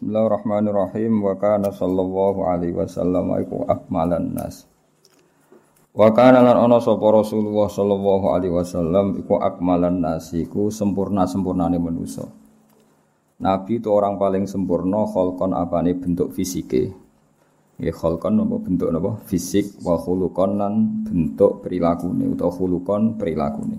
[0.00, 4.64] Bismillahirrahmanirrahim wa kana sallallahu alaihi wasallam iku akmalan nas.
[5.92, 12.24] Wa kana lan ana sapa Rasulullah sallallahu alaihi wasallam iku akmalan nas iku sempurna-sempurnane manusa.
[13.44, 16.96] Nabi itu orang paling sempurna kholkon apane bentuk fisike.
[17.76, 19.20] Ya kholkon apa bentuk apa?
[19.28, 23.76] Fisik wa khuluqon lan bentuk perilakune utawa khuluqon perilakune.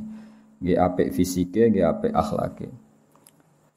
[0.62, 2.91] Nggih apik fisike, nggih apik akhlake.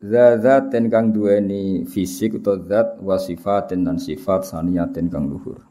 [0.03, 5.63] Zat ten kang duweni fisik atau zat wa sifatin dan sifat saniyatin kang luhur.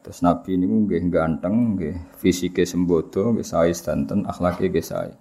[0.00, 5.12] Terus Nabi ini nggih ganteng, nggih fisike sembodo, nggih sae sedanten, akhlake nggih sae.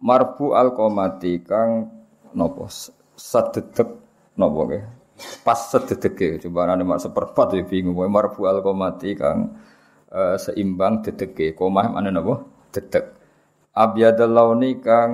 [0.00, 1.92] Marfu al qomati kang
[2.32, 2.64] nopo
[3.12, 3.88] sededek
[4.40, 4.84] nopo nggih.
[5.44, 9.60] Pas sededeke coba ane mak seperempat ya bingung marfu al qomati kang
[10.08, 11.52] uh, seimbang dedeke.
[11.52, 12.64] Komah mana nopo?
[12.72, 13.20] Dedek.
[13.76, 15.10] Abyadal launi kang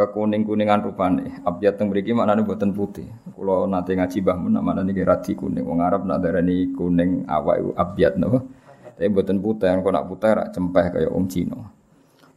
[0.00, 1.44] kekuning-kuningan rupane.
[1.44, 3.04] Abyad teng mriki maknane boten putih.
[3.36, 5.60] Kula nate ngaji Mbah Mun maknane niki radi kuning.
[5.68, 8.40] Wong Arab nak darani kuning awak iku abyad napa.
[8.96, 11.56] Tapi boten putih, kok nak putih rak cempeh kaya wong Cina.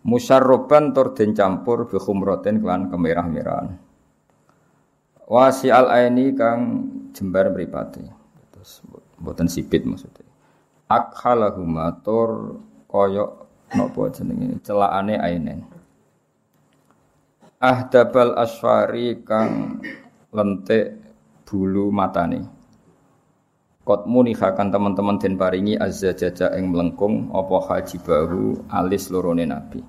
[0.03, 3.79] Musyarroban tur den campur bi khumratin kelan kemerah-merahan.
[5.23, 6.59] Wasi al aini kang
[7.15, 8.03] jembar mripate.
[8.51, 8.83] Terus
[9.15, 10.27] boten sipit maksudnya.
[10.91, 12.59] Akhalahuma tur
[12.91, 13.31] kaya
[13.71, 15.72] napa jenenge celakane ainen
[17.63, 19.79] ahdabal asfari kang
[20.35, 20.99] lentik
[21.47, 22.43] bulu matane
[23.83, 29.83] Kot munihakan teman-teman den paringi azza jaja ing melengkung apa hajibahu alis lorone nabi.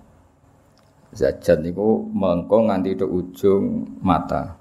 [1.14, 4.58] Zajat niku melengkung nganti ke ujung mata.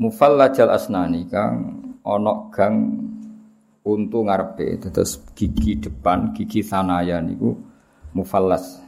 [0.00, 2.74] Mufallajal asnani kang onok gang
[3.84, 7.60] untu ngarepe terus gigi depan gigi sanaya niku
[8.16, 8.81] mufallas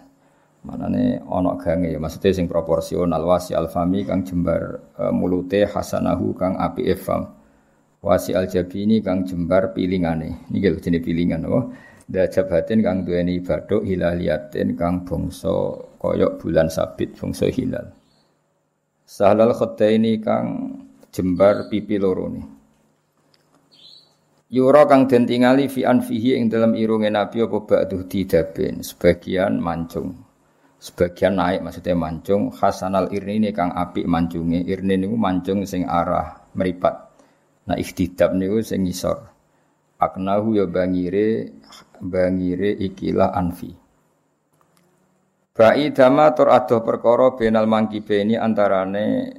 [0.64, 6.56] Manane ana gange ya maksudnya sing proporsional wasi alfami kang jembar e, mulute hasanahu kang
[6.56, 7.28] api efam.
[8.00, 10.48] Wasi aljabini kang jembar pilingane.
[10.48, 11.60] Niki lho jenenge pilingan apa?
[12.08, 15.52] Da jabatin kang duweni baduk hilaliatin kang bangsa
[16.00, 17.92] koyok bulan sabit bangsa hilal.
[19.04, 19.52] Sahlal
[19.92, 20.80] ini kang
[21.12, 22.40] jembar pipi loro ni.
[24.48, 30.23] Yura kang den tingali fi anfihi ing dalam irunge Nabi apa ba'du didaben sebagian mancung
[30.84, 32.52] sebagian naik maksudnya mancung.
[32.52, 37.16] Hasanal irni ini kang api mancungnya irni ini mancung sing arah meripat.
[37.64, 39.24] Nah ikhtidab niku sing ngisor.
[39.96, 41.56] Aknahu ya bangire
[42.04, 43.72] bangire ikilah anfi.
[45.54, 49.32] Ba'i dama tur adoh perkara benal mangkibe ini antarane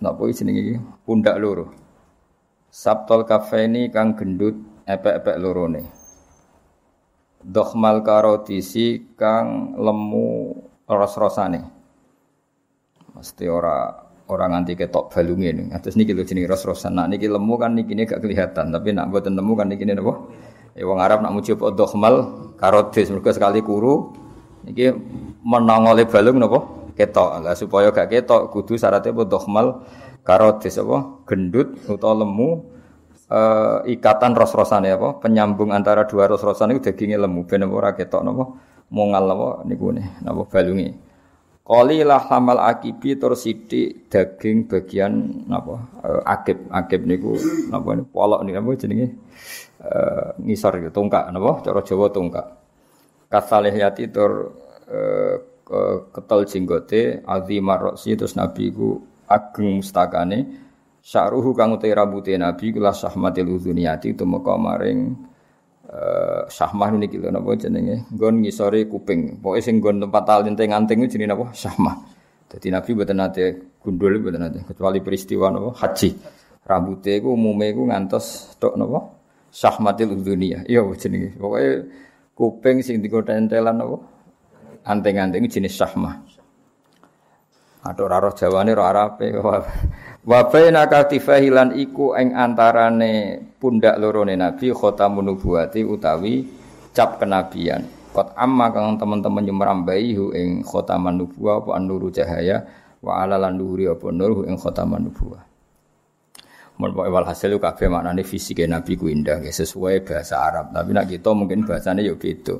[0.00, 1.74] napa jenenge pundak loro.
[2.70, 5.82] Sabtol kafeni kang gendut epek-epek lorone.
[7.42, 10.54] Dokhmal karotisi kang lemu
[10.86, 11.60] ros-rosane.
[13.16, 15.68] Mesti ora orang nganti ketok balunge ning.
[15.74, 16.94] Atus niki lho jenenge ros-rosan.
[16.98, 20.14] Nah niki lemu kan niki gak kelihatan, tapi nak mboten lemu kan niki napa?
[20.76, 22.14] Ya wong Arab nak muji apa dokhmal
[22.60, 24.12] karotis mergo sekali kuru
[24.66, 24.92] niki
[25.42, 26.58] menongole balung napa?
[26.96, 27.44] Ketok.
[27.44, 29.66] Lah supaya gak ketok kudu syaratnya apa dokhmal
[30.26, 31.24] karotis apa?
[31.24, 32.66] Gendut utawa lemu
[33.30, 35.22] uh, ikatan ros-rosane apa?
[35.22, 38.44] Penyambung antara dua ros-rosan itu dagingnya lemu ben ora ketok napa?
[38.90, 40.18] Mongal apa niku ne?
[40.22, 40.94] Napa balunge
[42.06, 47.34] lah hamal akibi tur sithik daging bagian napa uh, akib akib niku
[47.70, 49.08] napa niku polok niku napa jenenge?
[49.76, 52.46] Uh, ngisor gitu tungkak napa cara Jawa tungkak.
[53.26, 54.54] Kasalihiyati tur
[54.86, 55.36] uh,
[56.14, 60.46] ketel jenggote azimar roksi terus nabi ku ageng mustakane
[61.02, 65.18] sya'ruhu kang utai rambute nabi kula sahmatil uzuniyati tumeka maring
[65.90, 68.06] uh, syahmah niki lho napa jenenge?
[68.12, 69.38] Nggon ngisore kuping.
[69.42, 71.46] Pokoke sing nggon tempat talinteng anting jenenge napa?
[71.54, 71.94] Syahmah.
[72.46, 73.44] Dadi nabi mboten nate
[73.82, 75.70] gundul mboten nate kecuali peristiwa napa?
[75.78, 76.10] Haji.
[76.66, 79.00] Rambute iku umume iku ngantos tok napa?
[79.50, 81.34] Syahmatil dunia iya jenenge?
[81.38, 81.66] Pokoke
[82.34, 83.98] kuping sing digo tentelan napa?
[84.86, 86.22] Anting-anting jenis syahmah.
[87.86, 89.30] Aduh raro jawane ro arape
[90.26, 96.42] Wa baina katifahilan iku ing antarane pundak lorone Nabi khatamun nubuwati utawi
[96.90, 97.86] cap kenabian.
[98.10, 102.66] Kot amma kang teman-teman nyemrambai hu ing khataman nubuwah apa nuru cahaya
[102.98, 105.46] wa ala lan nuri apa nur hu ing khataman nubuwah.
[106.82, 110.74] Mun pokoke walhasil kabeh maknane fisike Nabi ku indah sesuai bahasa Arab.
[110.74, 112.58] Tapi nak kita mungkin bahasane yo beda.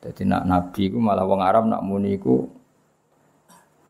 [0.00, 2.48] Dadi nak Nabi ku malah wong Arab nak muni ku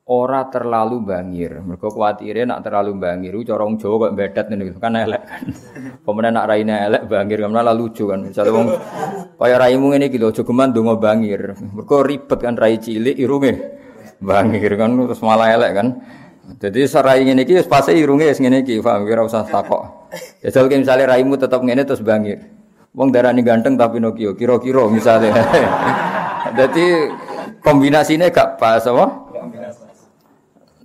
[0.07, 1.59] ora terlalu bangir.
[1.67, 5.43] Mergo kuwatire nak terlalu bangir wong Jawa kok bedat ngene kan elek kan.
[6.07, 8.23] Pemenang nak raine elek bangir kan malah lucu kan.
[8.23, 8.71] Misale wong
[9.35, 11.59] kaya raimu ngene iki lho aja geman bangir.
[11.59, 13.53] Mergo ribet kan rai cilik irunge
[14.23, 15.89] bangir kan terus malah elek kan.
[16.47, 20.15] Jadi serai ngene iki pasti irunge wis ngene iki, paham ora usah takok.
[20.47, 22.39] Jajal ki misale raimu tetep ngene terus bangir.
[22.95, 25.29] Wong darani ganteng tapi Pinocchio, kira-kira misale.
[26.59, 27.13] Jadi
[27.61, 29.26] kombinasinya gak pas apa?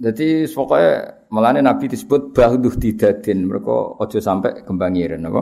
[0.01, 3.45] Jadi pokoknya melane Nabi disebut bahduh didadin.
[3.45, 5.41] Mereka ojo sampai kembangiran apa?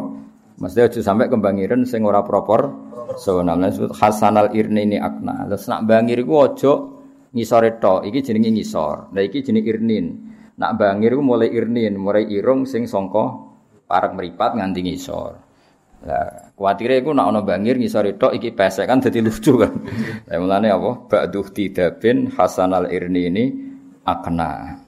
[0.59, 2.91] Maksudnya ojo sampai kembangiran sing ora proper.
[3.15, 5.47] So namanya disebut Hasanal Irni ini akna.
[5.47, 6.73] Terus nak bangir ku ojo
[7.31, 8.03] ngisore tok.
[8.03, 9.15] Iki jenenge ngisor.
[9.15, 10.05] Nah iki jenenge irnin.
[10.59, 13.47] Nak bangir ku mulai irnin, mulai irung sing songko
[13.87, 15.31] parak meripat nganti ngisor.
[15.99, 19.71] Lah, kuwatire iku nak ana bangir ngisor tok iki pesek kan dadi lucu kan.
[20.27, 21.07] Lah mulane apa?
[21.07, 23.45] Ba'duh tidabin hasanal irni ini
[24.09, 24.81] akna.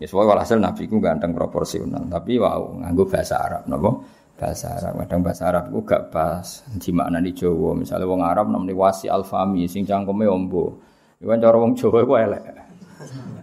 [0.00, 3.90] Ya soalnya walhasil Nabi ku ganteng proporsional, tapi wow nganggo bahasa Arab napa?
[4.34, 4.98] Bahasa Arab.
[5.06, 7.78] Kadang bahasa Arab ku gak pas di makna di Jawa.
[7.78, 10.82] Misalnya wong Arab namanya wasi alfami sing cangkeme ombo.
[11.22, 12.44] Iku kan cara wong Jawa iku elek.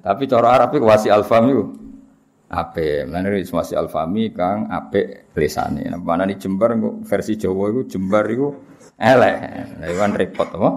[0.04, 1.66] Tapi cara Arab iku wasi alfami ku
[2.52, 3.08] ape.
[3.08, 4.68] Mulane wasi alfami kang
[5.32, 5.88] tulisane.
[5.88, 6.76] Nah, mana di Jember
[7.08, 8.48] versi Jawa iku Jember iku
[9.00, 9.36] elek.
[9.80, 10.70] Kan repot apa?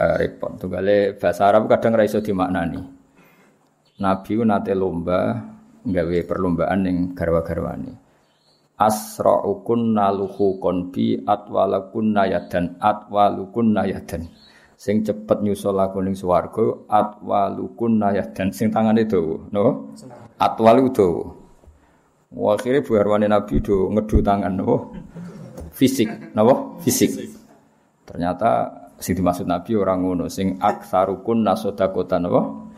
[0.00, 0.56] Uh, repot.
[0.56, 2.99] Tunggale bahasa Arab kadang ra iso dimaknani.
[4.00, 5.36] Nabi nate lomba
[5.84, 7.92] nggawe perlombaan yang garwa-garwane.
[8.80, 14.24] Asra'ukun naluhu konbi atwalakun nayadan atwalukun nayadan.
[14.80, 19.92] Sing cepet nyusul aku ning swarga atwalukun nayadan sing tangane dawa, no?
[20.40, 21.24] Atwalu dawa.
[22.56, 24.96] Akhirnya bu Arwani Nabi do ngedu tangan, no?
[25.76, 26.80] Fisik, no?
[26.80, 27.20] Fisik.
[28.08, 32.69] Ternyata sing dimaksud Nabi orang ngono sing aksarukun nasodakotan, no?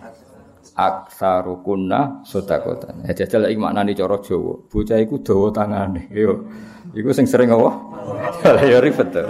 [0.78, 3.04] Aksarukunna sodakotan.
[3.04, 4.54] Ya jajal iki maknane cara Jawa.
[4.70, 6.08] Bocah iku dawa tangane.
[6.14, 6.46] Yo.
[6.92, 7.70] Iku sing sering apa?
[8.54, 9.22] Lah ya ribet to.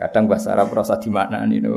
[0.00, 1.72] kadang bahasa Arab rasa dimaknani no.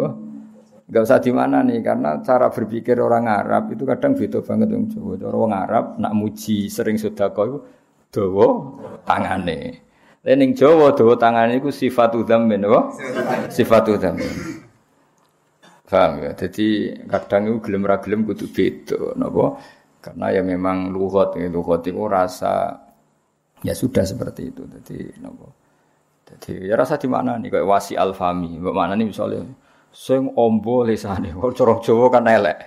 [0.85, 5.13] Enggak usah dimaknani karena cara berpikir orang Arab itu kadang beda banget wong Jawa.
[5.17, 7.59] Cara wong Arab nak muji sering sedekah iku
[8.09, 8.47] dawa
[9.05, 9.85] tangane.
[10.25, 12.81] Lah ning Jawa dawa tangane iku sifat dzammin apa?
[13.53, 14.64] Sifat dzammin.
[15.85, 16.31] Paham ya?
[16.33, 19.61] Jadi kadang itu gelem ra gelem kudu beda napa?
[20.01, 22.73] Karena ya memang lugat ya lugat itu rasa
[23.61, 24.65] ya sudah seperti itu.
[24.65, 25.45] Jadi napa?
[26.25, 28.57] Jadi ya rasa di mana nih kayak wasi alfami.
[28.57, 29.45] Mana nih misalnya
[29.93, 31.29] sing ombo lesane.
[31.37, 32.57] Kalau corong kan elek.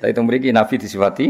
[0.00, 1.26] Tapi itu mriki Nabi disifati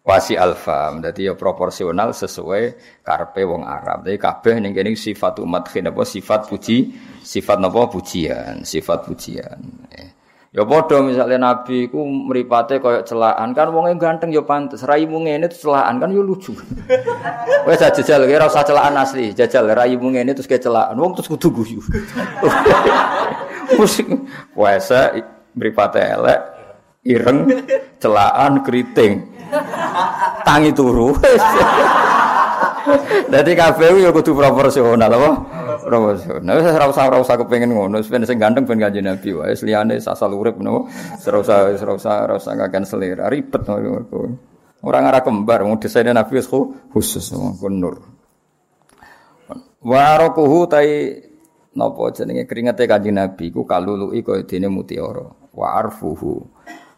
[0.00, 1.04] wasi alfam.
[1.04, 2.62] Jadi ya proporsional sesuai
[3.04, 4.08] karpe wong Arab.
[4.08, 6.76] Jadi kabeh ning kene sifat umat apa sifat puji,
[7.20, 9.60] sifat napa pujian, sifat pujian.
[9.92, 10.19] Eh.
[10.50, 15.46] Ya padha misalnya nabi ku mripate kaya celaan kan wong ganteng ya pantes raimu ngene
[15.46, 16.58] terus celaan kan yo lucu.
[17.70, 21.54] Wes jajal kira usah celaan asli, jajal raimu ngene terus kayak celaan wong terus kudu
[21.54, 21.78] guyu.
[23.78, 24.10] Musik
[24.50, 25.14] puasa
[25.54, 26.40] mripate elek
[27.06, 27.46] ireng
[28.02, 29.30] celaan keriting.
[30.42, 31.14] Tangi turu.
[33.30, 35.59] Dadi kabeh yo kudu proporsional apa?
[35.90, 36.62] Proporsional.
[36.62, 39.58] Wis ora usah ora usah kepengin ngono, ben sing ganteng ben kanjeng Nabi wae.
[39.58, 40.86] Liyane sasal napa?
[41.18, 41.74] Usah
[42.30, 43.26] ora usah ngaken selera.
[43.26, 43.66] Ribet
[44.86, 46.40] Orang arah kembar, mau desainnya Nabi
[46.94, 47.34] khusus,
[47.68, 48.00] nur.
[49.84, 51.20] Warokuhu tai
[51.74, 55.26] nopo jenenge keringete kanjeng Nabi ku kalului kaya dene mutiara.
[55.50, 56.44] Wa arfuhu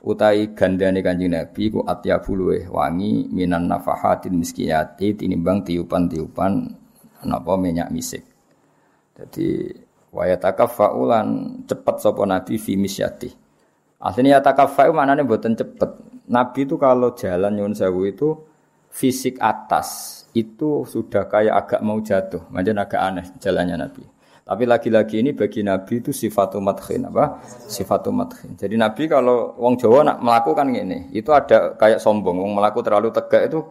[0.04, 6.52] utai gandane kanjeng Nabi ku atyabu wangi minan nafahatin miskiyati tinimbang tiupan-tiupan
[7.26, 8.31] napa minyak misik.
[9.23, 9.71] Jadi
[10.11, 13.31] waya takafaulan cepet sapa Nabi fi misyati.
[14.02, 15.91] Aslinya takafau maknanya buatan cepet.
[16.26, 18.35] Nabi itu kalau jalan nyun sewu itu
[18.91, 24.05] fisik atas itu sudah kayak agak mau jatuh, macam agak aneh jalannya Nabi.
[24.43, 27.38] Tapi lagi-lagi ini bagi Nabi itu sifat madkhin apa?
[27.47, 28.59] Sifat madkhin.
[28.59, 32.43] Jadi Nabi kalau wong Jawa nak melakukan ini, itu ada kayak sombong.
[32.43, 33.62] Wong melaku terlalu tegak itu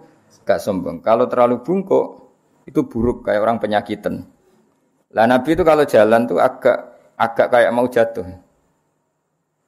[0.48, 1.04] gak sombong.
[1.04, 2.32] Kalau terlalu bungkuk
[2.64, 4.31] itu buruk kayak orang penyakitan.
[5.12, 6.78] Lah Nabi itu kalau jalan tuh agak
[7.20, 8.28] agak kayak mau jatuh.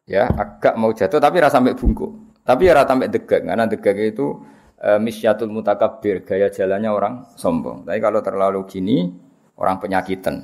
[0.04, 2.12] Ya, agak mau jatuh tapi rasa sampai bungkuk.
[2.44, 4.44] Tapi ya rasa sampai degak karena degak itu
[4.76, 7.88] e, misyatul mutakabir, gaya jalannya orang sombong.
[7.88, 9.08] Tapi kalau terlalu gini
[9.56, 10.44] orang penyakitan.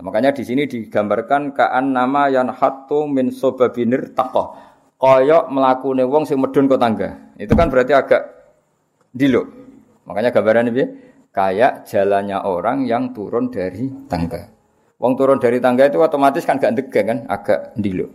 [0.00, 4.56] Nah, makanya di sini digambarkan kaan nama yang hatu min sobabinir takoh.
[4.96, 7.36] Koyok melakune wong sing medun ke tangga.
[7.36, 8.22] Itu kan berarti agak
[9.12, 9.48] diluk.
[10.08, 10.84] Makanya gambaran ini
[11.30, 14.50] kayak jalannya orang yang turun dari tangga.
[15.00, 18.12] Wong turun dari tangga itu otomatis kan gak dega kan, agak diluk.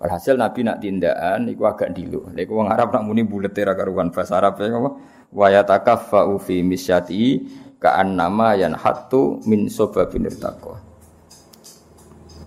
[0.00, 2.32] Walhasil Nabi nak tindakan iku agak diluk.
[2.32, 4.90] Lha iku wong Arab nak muni bulet era karuan bahasa Arab ya apa?
[5.28, 7.44] Wa yatakaffa fi misyati
[7.76, 10.80] ka'an nama yang hatu min sobabinir taqwa.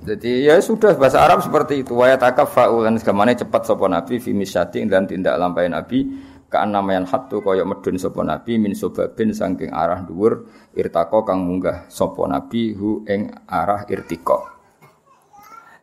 [0.04, 1.94] Jadi ya sudah bahasa Arab seperti itu.
[1.94, 6.10] Wa yatakafa'u lan segamane cepat sapa Nabi fi misyati dan tindak lampai Nabi
[6.54, 10.46] kaan namayan hatu kaya medun sapa nabi min sobabin saking arah dhuwur
[10.78, 14.54] irtako kang munggah sapa nabi hu ing arah irtiko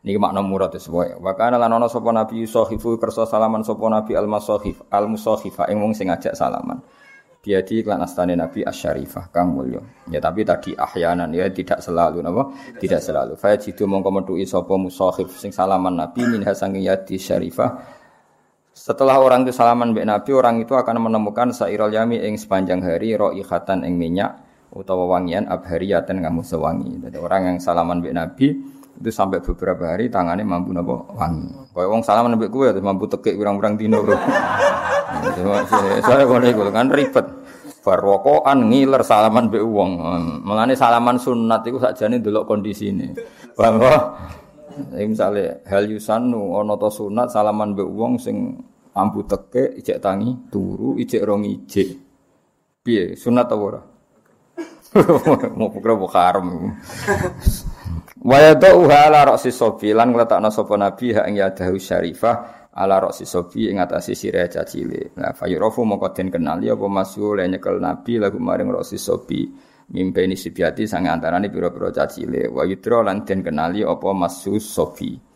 [0.01, 1.21] Niki makna murad sesuai.
[1.21, 5.69] Wa kana lan ana sapa nabi yusahifu kersa salaman sapa nabi al masahif al musahifa
[5.69, 6.81] ing wong sing ngajak salaman.
[7.37, 9.77] Biadi klan astane nabi asyarifah kang mulya.
[10.09, 12.49] Ya tapi tadi ahyanan ya tidak selalu napa?
[12.81, 13.37] Tidak selalu.
[13.37, 18.00] Fa jitu mongko metuki sapa musahif sing salaman nabi min hasangi yadi syarifah
[18.81, 23.13] setelah orang itu salaman mbek Nabi, orang itu akan menemukan sairul yami ing sepanjang hari
[23.13, 24.41] roihatan ing minyak
[24.73, 26.97] utawa wangian abhariyatan ngamu sewangi.
[26.97, 28.57] Jadi orang yang salaman mbek Nabi
[28.97, 31.53] itu sampai beberapa hari tangannya mampu nopo wangi.
[31.77, 34.17] Kau wong salaman mbek kowe mampu tekik kurang-kurang dino, Bro.
[36.01, 37.27] Saya kono iku kan ribet.
[37.85, 40.01] Barwokoan ngiler salaman mbek wong.
[40.41, 43.13] Mulane salaman sunat iku sakjane ndelok kondisine.
[43.53, 43.77] Paham
[44.95, 48.59] misalnya hal yusanu ono to sunat salaman be wong sing
[48.95, 51.89] ambu teke ijek tangi turu ijek rong ijek.
[52.81, 53.81] Piye sunat ta ora?
[55.57, 56.51] Mau pukul mau haram
[58.29, 63.25] Waya uha ala roksi sobi lan ngletakno sapa nabi ha ing yadahu syarifah ala roksi
[63.25, 65.15] sobi ing atase sirah cacile.
[65.17, 69.49] Nah fayurofu mongko den kenali apa masul nyekel nabi lagu maring roksi sobi.
[69.91, 72.45] Mimpeni sibiati sang antarane pira-pira cacile.
[72.51, 75.31] Wa yudra lan den kenali apa masus sofi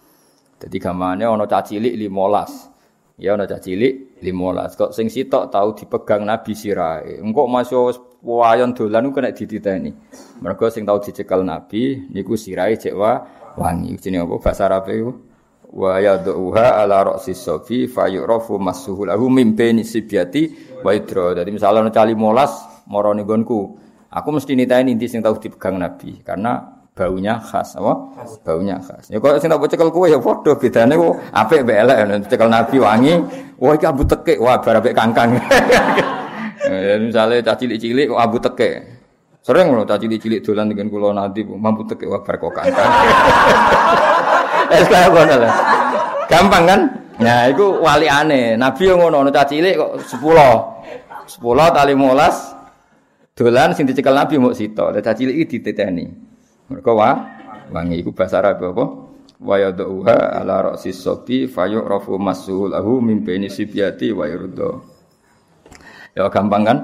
[0.56, 2.75] dadi gamane ana cacilik 15
[3.16, 9.14] ya ana cacilik 15 kok sing sitok tau dipegang nabi sirahe engko masuk wayon dolan
[9.14, 9.94] kena dititeni.
[10.42, 13.22] Mergo sing tau dicekel nabi niku sirahe cek wa
[13.56, 13.94] wangi.
[14.02, 14.36] Jenenge apa?
[14.42, 15.14] Bahasa Arab iku?
[15.76, 20.50] Wa yad'uha ala ra'si sofi fayurafu masuhu lahu mimpeni sibiati
[20.82, 21.38] wa yudra.
[21.38, 26.24] Dadi misalnya ana cali 15 marane gonku Aku mesti nitain inti sing tahu dipegang Nabi
[26.24, 27.94] karena baunya khas, apa?
[28.48, 29.12] Baunya khas.
[29.12, 31.98] Ya kok sing tak cekel kowe ya padha bedane kok apik mbek elek
[32.32, 33.14] cekel Nabi wangi,
[33.60, 35.36] wah abu tekek, wah bar apik kangkang.
[36.64, 38.76] ya misale cah cilik-cilik kok abu tekek.
[39.44, 42.92] Sering lho cah cilik-cilik dolan dengan kula nanti mampu tekek wah kok kangkang.
[44.74, 45.46] Es kaya ngono.
[46.26, 46.82] Gampang kan?
[47.22, 48.58] Nah, itu wali aneh.
[48.58, 50.26] Nabi yang ngono, cah cilik kok 10.
[51.26, 51.38] 10
[51.70, 52.56] tali 15
[53.36, 56.35] Dolan sing dicekel Nabi mau sito, lah cilik iki diteteni.
[56.66, 57.14] Mergo wa
[57.70, 58.86] wangi iku bahasa Arab apa?
[59.36, 64.82] Wa yadhuha ala ra'si sobi fayu'rafu masuhul lahu min baini sibyati wa yurdo.
[66.16, 66.78] Ya gampang kan?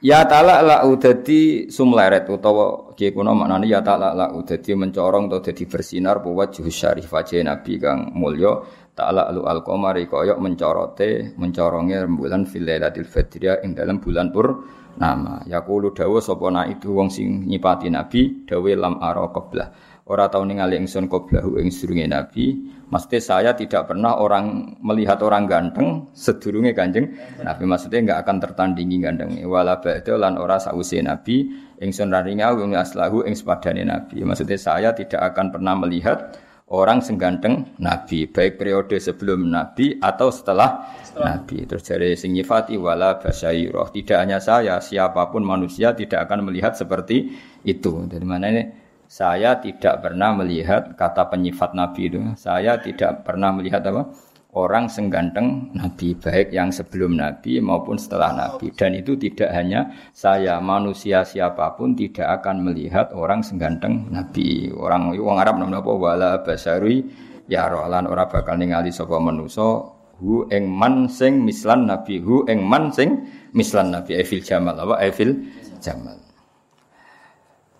[0.00, 5.68] Ya ta'ala la udadi sumleret utawa kiye maknane ya ta'ala la udadi mencorong atau dadi
[5.68, 8.64] bersinar buat juhus syarif wajah Nabi kang mulya
[8.96, 10.08] ta'ala lu al-qamari
[10.40, 14.64] mencorote mencoronge rembulan fil lailatul fadriyah ing dalam bulan pur
[14.98, 15.44] nama.
[15.46, 19.68] Yaqulu dawa sapa itu wong sing nyipati nabi dawe lam ara qablah.
[20.10, 22.58] Ora tau ningali ingsun qablahu ing sedurunge nabi.
[22.90, 27.14] Maksudnya saya tidak pernah orang melihat orang ganteng sedurunge kanjeng
[27.46, 27.62] Nabi.
[27.62, 29.38] Maksudnya enggak akan tertandingi ganteng.
[29.46, 31.46] Wala ba'da lan ora sause Nabi.
[31.78, 34.26] Ingsun raringa wong aslahu ing sepadane Nabi.
[34.26, 36.34] Maksudnya saya tidak akan pernah melihat
[36.70, 41.42] orang sengganteng Nabi, baik periode sebelum Nabi atau setelah, setelah.
[41.42, 41.66] Nabi.
[41.66, 43.90] Terus dari sing nyifati wala basairoh.
[43.90, 47.34] Tidak hanya saya, siapa pun manusia tidak akan melihat seperti
[47.66, 48.06] itu.
[48.06, 48.64] Dari mana ini?
[49.10, 52.22] Saya tidak pernah melihat kata penyifat Nabi itu.
[52.38, 54.29] Saya tidak pernah melihat apa?
[54.54, 58.74] Orang sengganteng Nabi baik yang sebelum Nabi maupun setelah Nabi.
[58.74, 64.74] Dan itu tidak hanya saya manusia siapa pun tidak akan melihat orang sengganteng Nabi.
[64.74, 65.92] Orang wong Arab namanya apa?
[65.94, 67.06] Wala basari
[67.46, 69.86] ya rolan ora bakal ningali sapa manusa
[70.18, 73.22] hu ing man sing mislan Nabi hu ing man sing
[73.54, 74.18] mislan Nabi.
[74.18, 74.98] Evil Jamal apa?
[74.98, 75.46] Evil
[75.78, 76.18] Jamal.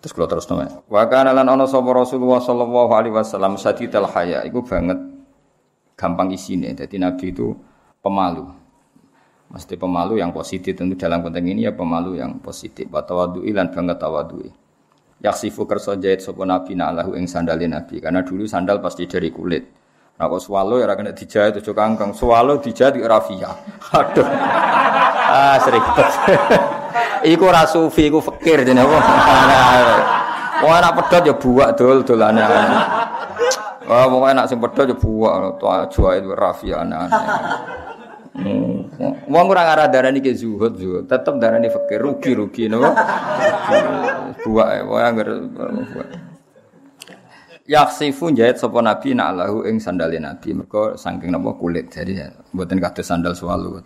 [0.01, 0.81] Terus kalau terus nama.
[0.89, 4.97] Wa kana lan Rasulullah sallallahu alaihi wasallam sadidal haya iku banget
[6.01, 6.73] gampang isine.
[6.73, 7.53] Jadi Nabi itu
[8.01, 8.49] pemalu.
[9.53, 12.89] Mesti pemalu yang positif tentu dalam konteks ini ya pemalu yang positif.
[12.89, 14.49] Watawadu ilan banget tawadui.
[15.21, 18.01] Yaksifu kerso jahit sopo Nabi na'lahu ing sandalin Nabi.
[18.01, 19.61] Karena dulu sandal pasti dari kulit.
[20.17, 22.17] Nah kok swallow ya kena dijahit tujuh kangkang.
[22.17, 23.53] Swallow dijahit di rafia.
[24.01, 24.25] Aduh.
[25.31, 26.09] ah seribet.
[27.33, 28.65] iku rasufi, iku fakir?
[30.61, 32.45] Wah anak pedot ya buak dol dolane.
[33.81, 37.21] Wah, pokoknya nak sing padha yo buak to aja itu rafi aneh-aneh.
[38.31, 38.87] Hmm.
[39.27, 42.93] Wong ora ngarah darani ke zuhud zuhud, tetep darani fakir rugi-rugi napa.
[44.45, 45.27] Buak wae, wae anggar
[45.91, 46.07] buak.
[47.67, 52.81] Yaksifu jahit sapa nabi nak lahu ing sandale nabi mergo saking napa kulit jadi mboten
[52.81, 53.79] kados sandal swalu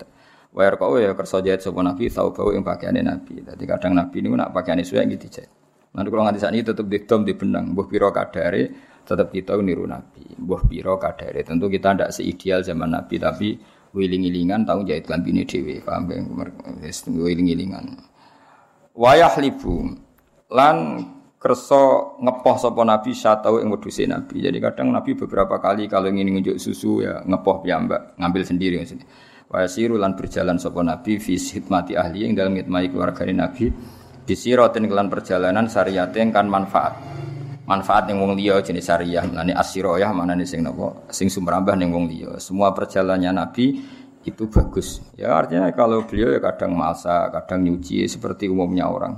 [0.55, 3.43] Wae kok ya kersa jahit sapa nabi tau bau ing pakaiane nabi.
[3.43, 5.51] Dadi kadang nabi niku nak pakaiane suwe nggih dijahit.
[5.95, 8.63] Nanti kalau nganti saat ini tetap didom di benang, buah piro kadare
[9.05, 10.35] tetap kita niru Nabi.
[10.41, 11.45] Mbah piro kadare.
[11.45, 13.55] Tentu kita tidak seideal zaman Nabi tapi
[13.95, 17.85] wiling-wilingan tahu jahit lambine dhewe, paham wiling-wilingan.
[18.95, 19.95] Wayah libu
[20.51, 20.75] lan
[21.39, 24.43] kerso ngepoh sapa nabi satau ing wedhuse nabi.
[24.43, 29.07] Jadi kadang nabi beberapa kali kalau ingin ngunjuk susu ya ngepoh piyambak, ngambil sendiri maksudnya.
[29.45, 33.69] Wa yasiru lan berjalan sapa nabi fi hikmati ahli yang dalam ngitmai keluarga nabi
[34.25, 36.97] disiratin kelan perjalanan syariate kan manfaat
[37.65, 42.05] manfaat yang wong liya jenis syariah mlane asyiroyah manane sing napa sing sumrambah ning wong
[42.09, 42.37] liya.
[42.37, 43.81] Semua perjalanannya nabi
[44.25, 45.01] itu bagus.
[45.17, 49.17] Ya artinya kalau beliau ya kadang masa kadang nyuci seperti umumnya orang.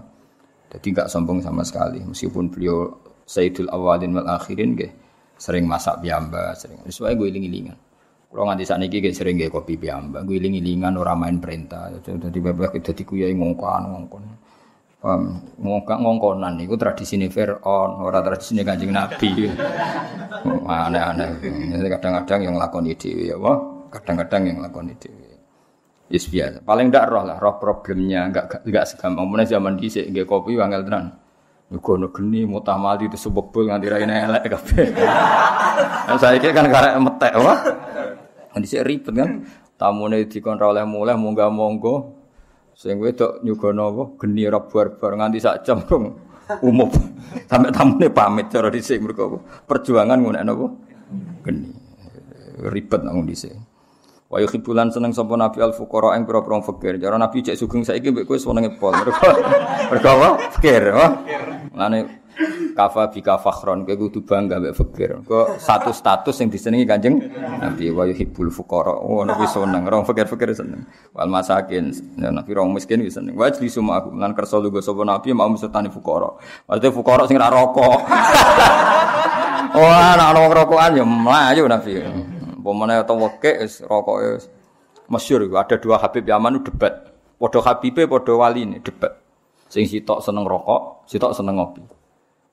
[0.68, 2.04] Jadi nggak sombong sama sekali.
[2.04, 2.92] Meskipun beliau
[3.28, 4.92] Sayyidul Awalin wal Akhirin gak
[5.36, 6.80] sering masak piyamba sering.
[6.88, 7.78] Sesuai gue iling-ilingan.
[8.28, 11.92] Kalau nganti saat ini sering gak kopi piyamba gue iling-ilingan orang main perintah.
[12.04, 14.24] Jadi bebek jadi kuyai ngongkon ngongkon
[14.98, 19.46] Ngongkak ngongkonan itu tradisi ini Fir'aun, tradisi ini kanjeng Nabi.
[20.66, 21.38] Aneh-aneh.
[21.86, 23.62] Kadang-kadang yang lakoni dewi ya, wah.
[23.94, 25.30] Kadang-kadang yang lakoni dewi.
[26.08, 26.64] Yes biasa.
[26.64, 29.28] Paling ndak roh lah, roh problemnya enggak enggak segampang.
[29.28, 31.14] Mana zaman dhisik nggih kopi wangel tenan.
[31.68, 34.88] Nyugono geni mutah mati itu sebebul nganti ra elek kabeh.
[36.24, 37.60] Saya kan karek metek wah.
[38.56, 39.30] Dhisik ribet kan.
[39.76, 42.17] Tamune dikon ra oleh mulai munggah monggo
[42.78, 46.14] Sing wedok nyugono apa geni ora barbar nganti sak jam dong
[46.62, 46.86] umum.
[47.50, 50.66] Sampai tamune pamit cara dhisik mergo perjuangan ngono napa?
[51.42, 51.74] Geni.
[52.70, 53.58] Ribet nang dhisik.
[54.30, 57.02] Wa yuhibbulan seneng sapa Nabi al fuqara ing pira-pira fakir.
[57.02, 58.94] Cara Nabi cek sugeng saiki mbek kowe senenge pol.
[58.94, 59.26] Mergo
[59.90, 60.30] mergo apa?
[60.54, 61.08] Fakir, apa?
[61.74, 62.00] Lane
[62.78, 65.12] kafa bika fakhron kowe kudu bangga mbek fakir.
[65.26, 68.94] Kok satu status yang disenengi Kanjeng Nabi wa yuhibbul fuqara.
[68.94, 70.86] Oh nabi seneng, orang fakir-fakir seneng.
[71.18, 73.34] Wal masakin, ya, nabi orang miskin wis seneng.
[73.34, 76.30] Wa jli suma aku lan kersa lugo sapa nabi mau mestani fuqara.
[76.70, 77.98] Maksudnya fuqara sing ra rokok.
[79.78, 82.02] Wah, ana wong rokokan ya mlayu nabi.
[82.62, 84.44] Pomane to wekek wis rokoke
[85.08, 87.10] masyhur ada dua Habib Yaman debat.
[87.38, 89.14] Padha Habibe padha waline debat.
[89.70, 91.97] Sing sitok seneng rokok, sitok seneng ngopi.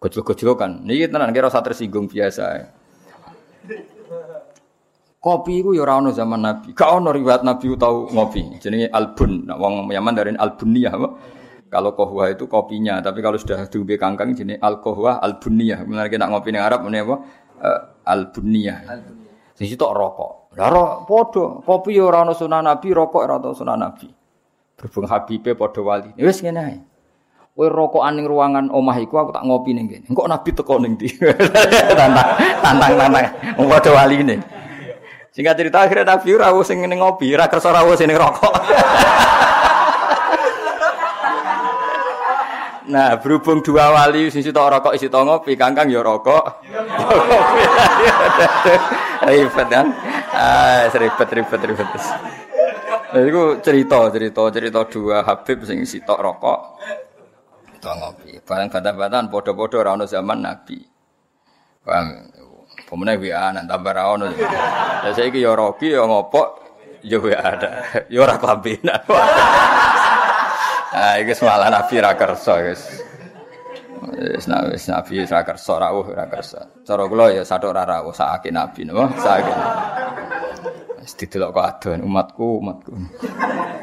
[0.04, 0.84] Gojlok-gojlokan.
[0.84, 2.68] Niki tenan kira usah tersinggung biasa.
[5.16, 6.76] Kopi itu ya ora zaman Nabi.
[6.76, 8.60] Gak ono riwayat Nabi tahu ngopi.
[8.60, 9.48] Jenenge albun.
[9.48, 11.08] Nah, wong Yaman dari albuniyah apa?
[11.72, 15.88] Kalau kohwa itu kopinya, tapi kalau sudah diubi kangkang jenis alkohwa albuniyah.
[15.88, 17.16] Mulane kita ngopi ning Arab meneh apa?
[17.64, 17.80] Uh.
[19.56, 20.32] Sing sitok rokok.
[20.60, 24.12] Lah ro padha, kopi ya ora Nabi, rokok ora ono Nabi.
[24.76, 26.12] Berhubung Habibe padha wali.
[26.20, 26.76] Wis ngene ae.
[27.54, 30.10] Kowe rokokan ning ruangan omah iku aku tak ngopi ning kene.
[30.10, 31.06] Engko nabi teko ning ndi?
[31.98, 33.26] tantang tantang tantang.
[33.54, 34.42] Wong padha waline.
[35.30, 38.54] Singkat cerita akhirnya nabi ora sing ning ngopi, ora kersa ora sing ning rokok.
[42.84, 46.60] Nah, berhubung dua wali sisi tok rokok isi tok ngopi, kangkang ya rokok.
[49.24, 49.88] ribet kan?
[50.36, 51.88] Ah, ribet ribet ribet.
[53.08, 56.76] Nah, itu cerita cerita cerita dua Habib sing sitok rokok,
[57.84, 58.40] Ketua ngopi.
[58.40, 60.80] Barang bata-bataan podo-podo ora ono zaman Nabi.
[61.84, 62.32] Paham?
[62.88, 64.32] Pemene WA nang tambah ra ono.
[65.04, 66.64] Ya saiki ya roki ya ngopo
[67.04, 67.84] ya ada.
[68.08, 68.80] Ya ora klambi.
[70.94, 73.02] Ah iki malah Nabi ra kersa guys.
[74.14, 76.70] Wis nak wis Nabi ra kersa rawuh ra kersa.
[76.86, 79.52] Cara kula ya sathuk ra rawuh sakake Nabi napa sakake.
[81.02, 82.94] Wis didelok kok adon umatku umatku.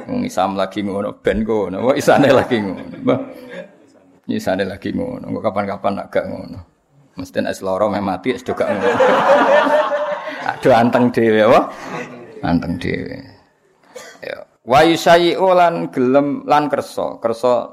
[0.07, 0.23] Wong
[0.55, 1.43] lagi ngono ben.
[1.43, 3.13] Wong isane lagi ngono.
[4.31, 6.59] Nyisane lagi ngono, kok kapan-kapan agak ngono.
[7.19, 8.91] Mesti nek loro meh mati wis gak ngono.
[10.55, 11.61] Aduh anteng dhewe apa?
[12.41, 13.19] Anteng dhewe.
[14.23, 14.47] Ya.
[14.63, 17.19] Wa yusayi lan gelem lan kersa.
[17.19, 17.67] Kersa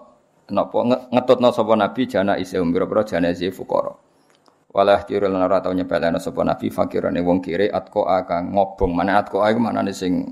[0.51, 3.95] napa ngetutno sapa nabi jana isi umbira-pira jana isi fuqara.
[4.69, 8.93] Walah kira lan ora tau nyepelene sapa nabi fakirane wong kire atko akang ngobong.
[8.93, 10.29] Mana atko iku manane sing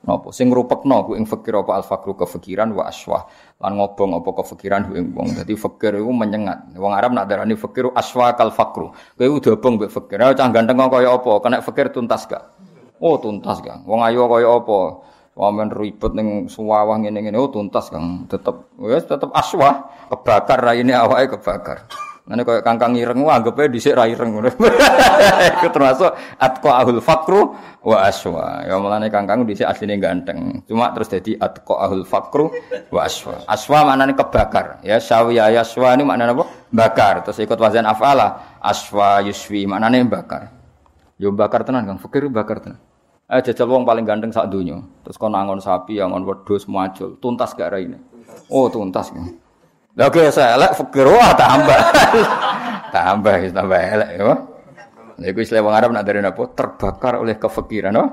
[0.00, 3.28] Napa sing ngrupekno ku ing fakir apa al fakru kefikiran wa aswah
[3.60, 5.36] lan ngobong apa kefikiran ku ing wong.
[5.36, 6.72] Dadi fakir iku menyengat.
[6.72, 8.96] Wong Arab nak darani fakir aswa kal fakru.
[8.96, 10.16] Kowe udah obong mbek fakir.
[10.16, 11.32] Cah ganteng kaya apa?
[11.44, 12.48] Kena fakir tuntas gak?
[12.96, 13.84] Oh tuntas gak.
[13.84, 15.04] Wong ayu kaya apa?
[15.36, 18.24] Wamen ribet ning suwawah ngene-ngene oh tuntas Kang.
[18.24, 21.84] Tetep wis tetep aswa kebakar raine awake kebakar.
[22.30, 24.54] Ngene kaya kangkang ireng wae anggape dhisik ra ireng ngono.
[25.74, 28.62] Termasuk atqa ahul fakru wa aswa.
[28.62, 30.62] Ya mulane kangkang dhisik asline ganteng.
[30.62, 32.54] Cuma terus dadi atqa ahul fakru
[32.94, 33.42] wa aswa.
[33.50, 34.78] Aswa maknane kebakar.
[34.86, 36.46] Ya sawiya yaswa ini maknane apa?
[36.70, 37.26] Bakar.
[37.26, 38.62] Terus ikut wazan afala.
[38.62, 40.54] Aswa yuswi maknane bakar.
[41.18, 41.98] Yo bakar tenan Kang.
[41.98, 42.78] Fikir bakar tenan.
[43.26, 44.78] Eh jajal wong paling ganteng sak donya.
[45.02, 47.98] Terus kon angon sapi, angon wedhus, macul, tuntas gak raine.
[48.50, 49.10] Oh, tuntas.
[49.10, 49.49] Kan.
[49.96, 51.80] Kaya saya elek fakir wah tambah.
[52.94, 54.22] tambah tambah elek ya.
[55.20, 58.04] Lha iku istilah wong Arab nak dari napa terbakar oleh kefikiran no?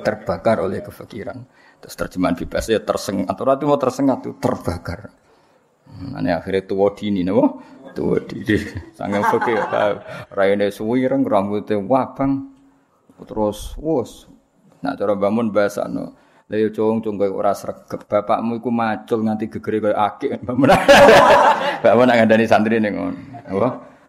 [0.00, 1.38] terbakar oleh kefakiran.
[1.80, 3.36] Terus terjemahan bebasnya tersengat.
[3.36, 5.12] Orang itu mau tersengat tuh terbakar.
[5.90, 7.60] Nah, akhirnya tua dini, nabo
[7.92, 8.56] tua dini.
[8.98, 9.60] Sangat fakir.
[10.32, 12.52] Rayane suwireng, rambutnya wabang.
[13.20, 14.28] Terus, wos.
[14.80, 16.16] Nah, cara bangun bahasa no.
[16.50, 18.10] Lha cung cung kowe ora sregep.
[18.10, 20.30] Bapakmu iku macul nganti gegere koyo akik.
[21.82, 23.14] Bapakmu nak ngandani santri ning ngono.
[23.46, 23.68] Apa?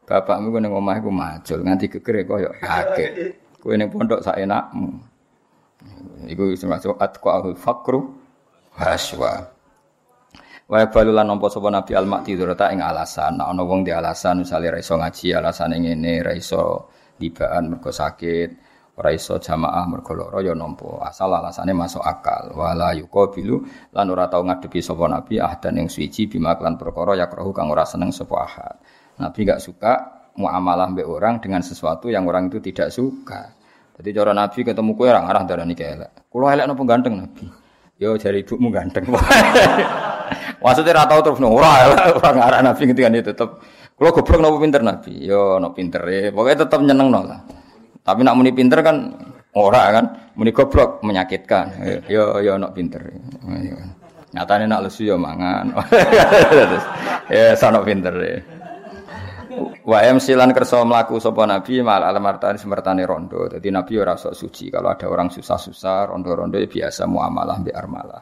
[0.10, 3.38] Bapakmu ku ning omah iku macul nganti gegere koyo akik.
[3.62, 4.90] Kowe ning pondok sak enakmu.
[6.26, 8.10] Iku termasuk atqaul fakru
[8.74, 9.54] haswa.
[10.66, 13.38] Wa balulan nampa sapa Nabi al-Maktidur ta ing alasan.
[13.38, 16.90] Nek ana wong di alasan misale ra iso ngaji, alasane ngene, ra iso
[17.22, 18.71] dibaan mergo sakit,
[19.02, 20.54] ora iso jamaah mergo lara ya
[21.10, 22.54] asal alasane masuk akal.
[22.54, 23.66] Wala yuqabilu
[23.98, 27.82] lan ora tau ngadepi sapa nabi ahdan yang suci bima lan perkara yakrahu kang ora
[27.82, 28.78] seneng sapa ahad.
[29.18, 29.94] Nabi gak suka
[30.38, 33.58] muamalah mbek orang dengan sesuatu yang orang itu tidak suka.
[33.98, 36.30] Jadi cara nabi ketemu kowe orang arah darani kelek.
[36.30, 37.46] Kula elek napa ganteng nabi?
[37.98, 39.10] Yo jari ibumu ganteng.
[40.62, 41.90] Maksudnya ra tau terus ora
[42.22, 43.50] ora ngarah nabi ketika itu tetep.
[43.98, 45.26] Kula goblok napa pinter nabi?
[45.26, 47.61] Yo no pinter e pokoknya tetep nyeneng no lah
[48.02, 48.98] tapi nak muni pinter kan
[49.54, 51.66] ora kan, muni goblok menyakitkan.
[52.10, 53.06] Yo yo nak pinter.
[54.32, 55.76] Nyatane nak lesu yo mangan.
[57.34, 58.16] ya sono pinter.
[59.84, 63.46] Wa silan kersa mlaku sapa nabi mal alamartani semertane rondo.
[63.52, 64.72] Dadi nabi ora sok suci.
[64.72, 68.22] Kalau ada orang susah-susah rondo-rondo ya biasa muamalah mbek armalah.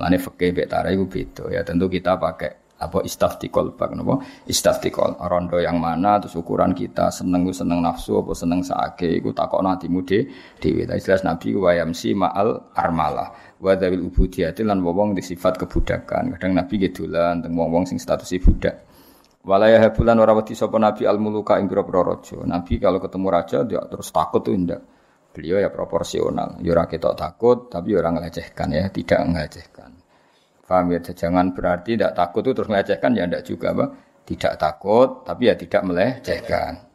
[0.00, 1.60] Lane fikih mbek tara iku beda ya.
[1.62, 7.48] Tentu kita pakai apa istaftikol bak napa istaftikol rondo yang mana terus ukuran kita seneng
[7.50, 10.28] seneng nafsu apa seneng saake iku takok nanti mude
[10.60, 13.56] dhewe ta jelas nabi wa yamsi ma'al armalah.
[13.58, 16.36] Wa dawil ubudiyati lan wong di sifat kebudakan.
[16.36, 18.76] Kadang nabi gedolan teng wong-wong sing status budak.
[19.44, 21.84] Walaya habulan ora wedi sapa nabi al muluka ing pira
[22.48, 24.80] nabi kalau ketemu raja dia terus takut tuh indah
[25.32, 26.60] beliau ya proporsional.
[26.60, 30.03] Ya ora ketok takut tapi ya ora ngelecehkan ya tidak ngelecehkan
[30.64, 31.00] Paham ya?
[31.00, 33.88] Jangan berarti tidak takut itu terus melecehkan ya tidak juga, Pak.
[34.24, 36.94] Tidak takut tapi ya tidak melecehkan.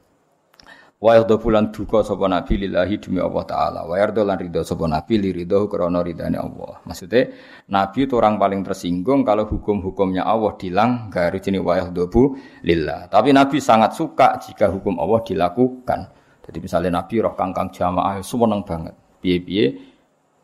[0.99, 3.81] Wa yardo bulan duka sapa nabi lillahi demi Allah taala.
[3.87, 6.83] Wa yardo lan ridho sapa nabi li ridho krana ridane Allah.
[6.83, 7.31] Maksudnya
[7.71, 12.35] nabi itu orang paling tersinggung kalau hukum-hukumnya Allah dilanggar jenis wa yardo bu
[12.67, 13.07] lillah.
[13.07, 15.99] Tapi nabi sangat suka jika hukum Allah dilakukan.
[16.43, 18.91] Jadi misalnya nabi roh kangkang jamaah seneng banget.
[19.23, 19.88] Piye-piye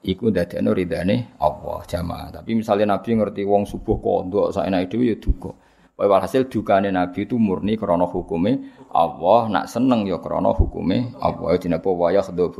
[0.05, 2.29] iku ndadekno ridane Allah jamaah.
[2.29, 5.51] Tapi misalnya Nabi ngerti wong subuh kondok saenake dhewe ya duka.
[5.95, 11.57] Wae walhasil dukane Nabi itu murni krana hukume Allah, nak seneng ya krana hukume Allah.
[11.57, 12.53] Dinapa wa yakhdhu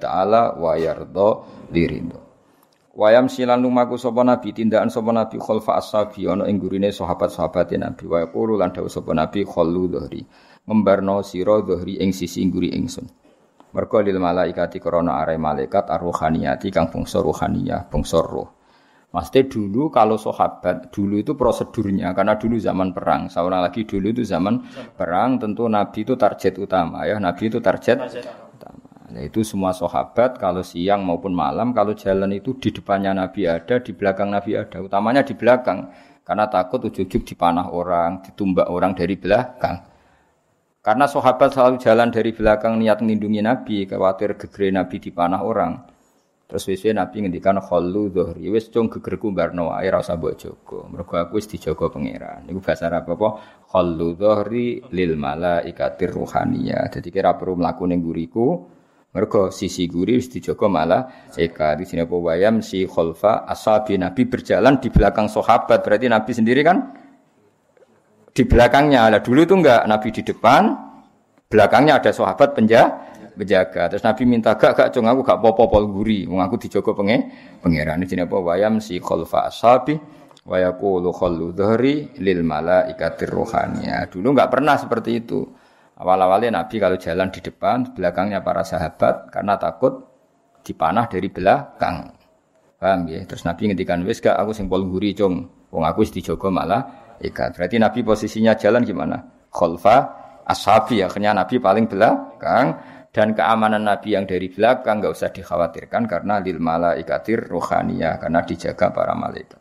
[0.00, 1.28] taala wa yarda
[1.74, 2.26] liridho.
[2.96, 8.08] Wayam silan lumaku sapa nabi tindakan sapa nabi khalfa ashabi ana ing gurine sahabat-sahabate nabi
[8.08, 10.24] wa yaqulu lan dawuh sapa nabi khallu dhahri
[10.64, 13.04] ngembarno sira dhahri ing sisi ngguri ingsun.
[13.76, 18.56] Mergo lil malaikati krana are malaikat arruhaniyati kang bangsa ruhaniyah, bangsa roh.
[19.12, 23.28] Maksudnya dulu kalau sahabat dulu itu prosedurnya karena dulu zaman perang.
[23.28, 24.64] Seorang lagi dulu itu zaman
[24.96, 27.20] perang tentu Nabi itu target utama ya.
[27.20, 28.00] Nabi itu target
[28.56, 28.84] utama.
[29.12, 33.80] Nah, itu semua sahabat kalau siang maupun malam kalau jalan itu di depannya Nabi ada,
[33.80, 34.84] di belakang Nabi ada.
[34.84, 35.92] Utamanya di belakang
[36.26, 39.95] karena takut ujug-ujug dipanah orang, ditumbak orang dari belakang.
[40.86, 45.82] Karena sahabat selalu jalan dari belakang niat melindungi Nabi, khawatir gegere Nabi dipanah orang.
[46.46, 50.86] Terus wis Nabi ngendikan khallu dhuhri, wis cung gegerku barno wae ora usah mbok jaga.
[50.86, 52.46] Mergo aku wis dijaga pangeran.
[52.46, 53.28] Niku bahasa Arab apa?
[53.66, 56.86] Khallu dhuhri lil malaikatir ruhaniyah.
[56.86, 58.46] Jadi kira perlu mlaku ning guriku,
[59.10, 64.22] mergo sisi guri wis dijaga malah eka di sini apa wayam si khalfa ashabi Nabi
[64.30, 65.82] berjalan di belakang sahabat.
[65.82, 67.05] Berarti Nabi sendiri kan
[68.36, 69.08] di belakangnya.
[69.08, 70.68] Lah dulu itu enggak Nabi di depan,
[71.48, 73.88] belakangnya ada sahabat penjaga.
[73.88, 77.32] Terus Nabi minta gak gak cung aku gak popo pol guri, wong aku dijogo penge
[77.64, 78.04] pangeran.
[78.04, 79.96] Ini apa wayam si khalfa ashabi
[80.44, 84.04] wa yaqulu khallu dhahri lil malaikatir rohania.
[84.12, 85.40] Dulu enggak pernah seperti itu.
[85.96, 90.04] Awal-awalnya Nabi kalau jalan di depan, belakangnya para sahabat karena takut
[90.60, 92.12] dipanah dari belakang.
[92.76, 93.24] Paham ya?
[93.24, 95.48] Terus Nabi ngendikan wis gak aku sing pol guri cung.
[95.72, 97.56] Wong aku dijogo malah ikat.
[97.56, 99.16] Berarti Nabi posisinya jalan gimana?
[99.50, 99.96] Khalfa
[100.46, 102.78] ashabi akhirnya Nabi paling belakang
[103.10, 108.92] dan keamanan Nabi yang dari belakang nggak usah dikhawatirkan karena lil malaikatir rohania karena dijaga
[108.92, 109.56] para malaikat.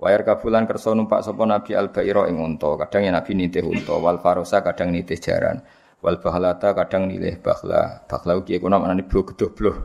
[0.00, 4.00] Wayar kabulan kerso numpak sopo Nabi al bairo ing unta, kadang ya Nabi nitih unta,
[4.00, 5.60] wal farosa kadang nitih jaran,
[6.00, 8.08] wal bahlata kadang nilih bahla.
[8.08, 9.84] Bahla ugi kuna manane blo gedo blo.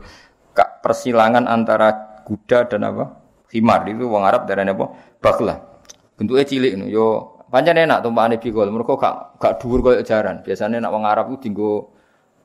[0.56, 3.04] Kak persilangan antara kuda dan apa?
[3.52, 4.86] Himar itu wong Arab darane apa?
[5.20, 5.75] Bahla.
[6.16, 8.72] Bentuknya cilik nu yo pancen enak tumpakane bigol.
[8.72, 10.40] Mergo gak gak dhuwur koyo jaran.
[10.40, 11.96] Biasanya nak wong Arab ku dinggo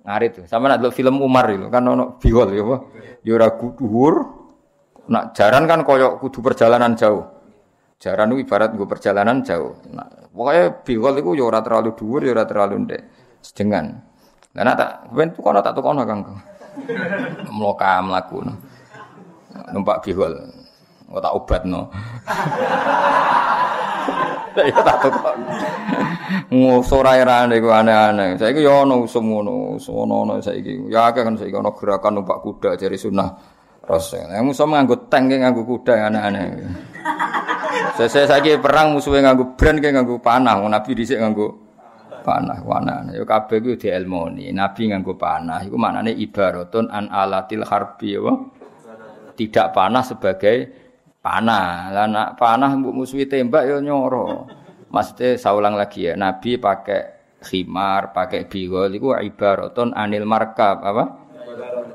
[0.01, 0.49] Ngarit.
[0.49, 2.77] Sama nak film Umar kan ono biwol ya apa?
[3.21, 3.49] Ya ora.
[5.11, 7.21] Nak jaran kan koyo kudu perjalanan jauh.
[8.01, 9.77] Jaran itu ibarat gue perjalanan jauh.
[9.93, 13.01] Nah, pokoknya biwol itu ya ora terlalu dhuwur ya ora terlalu ndek.
[13.45, 13.85] Sedengan.
[14.57, 16.21] Lah nak tak ben tukono tak tukono Kang.
[17.55, 18.41] Mloka mlaku.
[19.69, 20.33] Numpak biwol.
[21.11, 21.81] Kok tak obatno.
[24.51, 25.35] Ya tak tukok.
[26.51, 28.35] Ngusora erane iku aneh-aneh.
[28.35, 30.91] Saiki ya ana usum ngono, ono saiki.
[30.91, 33.31] Ya akeh kan saiki ana gerakan numpak kuda dari sunah
[33.87, 34.27] Rasul.
[34.27, 36.47] Yang musuh nganggo tank nganggo kuda aneh-aneh.
[37.95, 41.47] Saya saiki perang musuhe nganggo brand ke nganggo panah, Nabi dhisik nganggo
[42.27, 43.07] panah wana.
[43.11, 44.51] Ya kabeh kuwi dielmoni.
[44.51, 48.35] Nabi nganggo panah iku maknane ibaratun an alatil harbi ya.
[49.31, 50.80] Tidak panah sebagai
[51.21, 51.93] panah.
[51.93, 54.49] Lah nak panah mbok musuhi tembak ya nyoro.
[54.91, 57.01] Maksudnya saya ulang lagi ya, Nabi pakai
[57.39, 61.03] khimar, pakai bigol itu ibaratun anil markab apa?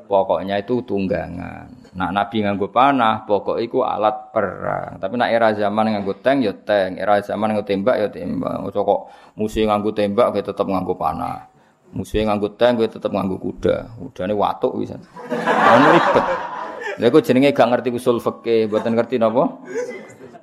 [0.08, 1.92] Pokoknya itu tunggangan.
[1.96, 5.00] Nah, Nabi nganggo panah, pokok itu alat perang.
[5.00, 8.64] Tapi nak era zaman nganggo tank ya tank, era zaman nganggo tembak ya tembak.
[8.68, 9.00] Ojo kok
[9.36, 11.48] musuh nganggo tembak kita tetap nganggo panah.
[11.92, 13.96] Musuh nganggo tank kita tetap nganggo kuda.
[13.98, 14.96] Kudane watuk bisa.
[14.96, 16.55] Ini ribet.
[16.96, 19.60] Lha kok jenenge gak ngerti usul fikih, mboten ngerti napa?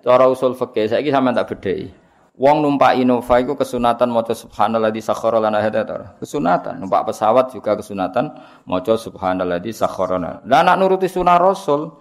[0.06, 1.90] Cara usul fikih saiki sampean tak bedheki.
[2.34, 8.34] Wong numpak Innova iku kesunatan maca subhanalladzi sakhkhara lana hadza Kesunatan numpak pesawat juga kesunatan
[8.66, 10.42] maca subhanalladzi sakhkhara lana.
[10.46, 11.94] Lah nak nuruti sunah Rasul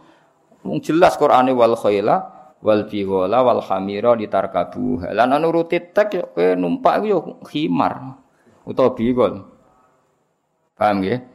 [0.65, 2.17] wong jelas Qur'ane wal khaila
[2.65, 5.05] wal bighala wal hamira ditarkabu.
[5.13, 6.25] Lah nak nuruti tek yo
[6.57, 8.17] numpak iku yo khimar
[8.65, 9.49] utawa bigol.
[10.77, 11.32] Paham nggih?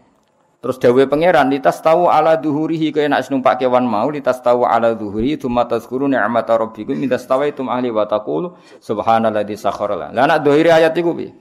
[0.67, 4.91] Terus dawe pangeran litas tahu ala duhurihi kaya nak numpak kewan mau litas tahu ala
[4.99, 8.51] duhuri tsumma tazkuru ni'mata rabbikum litas tawaitum ahli wa taqulu
[8.83, 11.31] subhanalladzi sakhara Lah nak dohiri ayat iku piye?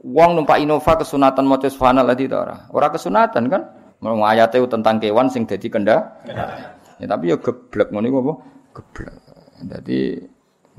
[0.00, 2.56] Wong numpak Innova kesunatan maca subhanalladzi ta ora?
[2.72, 3.62] Ora kesunatan kan?
[4.00, 6.16] Mau ayate tentang kewan sing dadi kenda.
[6.96, 8.32] Ya, tapi ya geblek ngono iku apa?
[8.80, 9.16] Geblek.
[9.60, 10.24] Dadi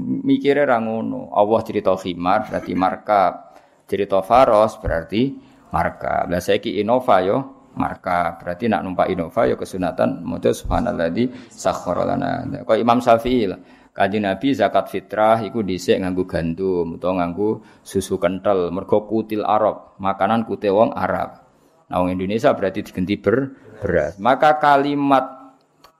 [0.02, 1.38] mikire ra ngono.
[1.38, 3.54] Allah cerita khimar berarti marka.
[3.86, 5.38] Cerita faros berarti
[5.70, 6.26] marka.
[6.26, 12.64] Lah saiki Innova yo marka berarti nak numpak Innova ya kesunatan maca subhanalladzi sakhkhara lana
[12.64, 13.48] kok Imam Syafi'i
[13.92, 20.00] Kanjeng Nabi zakat fitrah iku dhisik nganggo gandum utawa nganggo susu kental mergo kutil Arab
[20.00, 21.44] makanan kute wong Arab
[21.92, 23.52] nah wong Indonesia berarti diganti ber
[23.84, 25.42] beras maka kalimat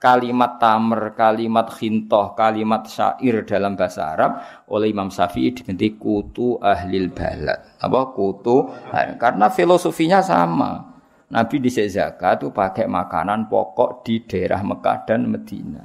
[0.02, 7.14] kalimat tamer, kalimat khintoh, kalimat syair dalam bahasa Arab oleh Imam Syafi'i diganti kutu ahlil
[7.14, 7.78] balad.
[7.78, 8.66] Apa kutu?
[8.90, 10.91] Karena filosofinya sama.
[11.32, 15.80] Nabi di zakat itu pakai makanan pokok di daerah Mekah dan Medina.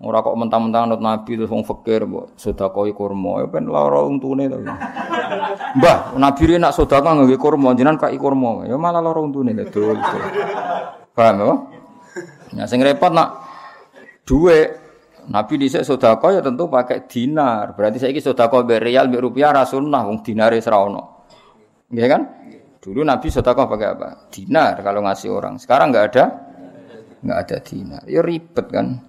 [0.00, 4.48] Ora kok mentang-mentang nut Nabi terus wong fakir mbok sedekah kurma, ya ben lara untune
[4.48, 4.56] to.
[5.76, 10.00] Mbah, Nabi ri nak sedekah nganggo kurma, jenengan kai kurma, ya malah lara untune dul.
[11.12, 11.52] Paham ya?
[12.56, 13.44] Nah sing repot nak
[14.24, 14.72] duwe
[15.28, 17.76] Nabi dhisik sedekah ya tentu pakai dinar.
[17.76, 21.02] Berarti saiki sedekah mbek rial mbek rupiah ra sunnah wong dinare ora ono.
[21.92, 22.22] Nggih kan?
[22.80, 24.08] Dulu Nabi sedekah pakai apa?
[24.32, 25.60] Dinar kalau ngasih orang.
[25.60, 26.24] Sekarang nggak ada,
[27.20, 28.02] nggak ada dinar.
[28.08, 29.04] Ya ribet kan.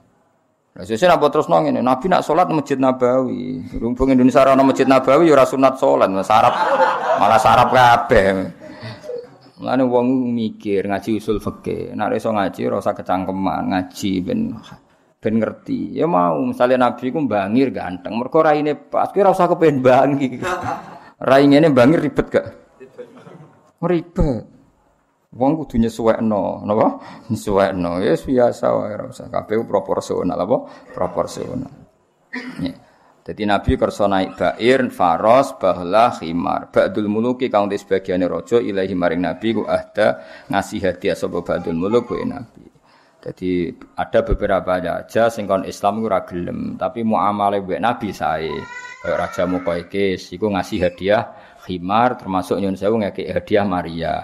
[0.72, 1.80] Nah, sesuai apa terus nong ini?
[1.80, 3.76] Nabi nak sholat masjid Nabawi.
[3.76, 6.56] Rumpung Indonesia orang masjid Nabawi ya sunat sholat, sarap
[7.20, 8.60] malah sarap kabeh.
[9.64, 11.96] Mulane wong mikir ngaji usul fikih.
[11.96, 14.56] Nek iso ngaji ora usah kecangkeman, ngaji ben
[15.16, 15.96] ben ngerti.
[15.96, 20.40] Ya mau misalnya Nabi ku bangir ganteng, mergo raine pas kuwi ora usah kepen bangi.
[21.24, 22.61] Rai ngene bangir ribet gak?
[23.86, 24.46] Ribet.
[25.32, 26.88] Wong kudu nyesuwekno, napa?
[27.32, 28.04] Nyesuwekno.
[28.04, 30.58] Ya biasa wae ora usah kabeh proporsional apa?
[30.92, 31.72] Proporsional.
[32.60, 32.76] Ya.
[33.22, 36.74] Jadi Nabi kersa naik bair, faros, bahla, khimar.
[36.74, 41.78] Ba'dul muluki kang di sebagiane raja ilahi maring Nabi ku ahda ngasih hadiah sapa ba'dul
[41.78, 42.66] muluk ku Nabi.
[43.22, 48.50] Jadi ada beberapa raja sing kon Islam ora gelem, tapi muamalah mbek Nabi sae.
[49.02, 51.26] Kayak Raja Muqaykis iku ngasih hadiah
[51.62, 54.16] khimar termasuk nyun sewu ngekek hadiah Maria.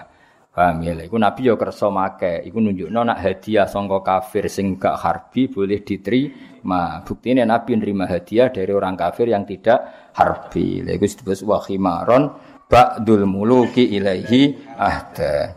[0.58, 0.98] Paham ya?
[0.98, 2.42] Iku Nabi yo kersa make.
[2.42, 6.98] Iku nunjukno nak hadiah sangka kafir sing gak harbi boleh diterima.
[7.06, 10.82] Buktine Nabi nerima hadiah dari orang kafir yang tidak harbi.
[10.82, 12.22] Lha iku disebut wa khimaron
[12.66, 15.54] ba'dul muluki ilaihi ahda.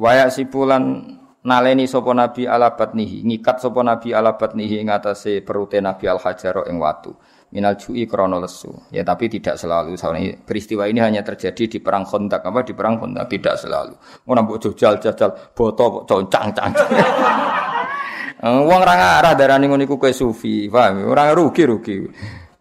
[0.00, 1.12] Wayak sipulan
[1.44, 5.42] naleni sapa nabi ala batnihi ngikat sapa nabi ala batnihi ing atase
[5.82, 7.12] nabi al hajaro ing watu
[7.52, 8.72] minal ju'i krono lesu.
[8.88, 9.94] Ya tapi tidak selalu.
[9.94, 13.94] Soalnya peristiwa ini hanya terjadi di perang kontak apa di perang kontak tidak selalu.
[14.26, 16.72] Mau nambah jajal jajal boto concang cang.
[18.42, 21.06] Wong ora ngarah darani ngono iku kowe sufi, paham?
[21.06, 21.94] Ora rugi rugi.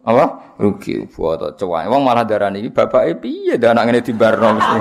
[0.05, 0.53] Apa?
[0.61, 1.89] Rugi boto cowok.
[1.89, 4.79] Wong malah darani iki bapake piye dah anak ngene dibarno mesti.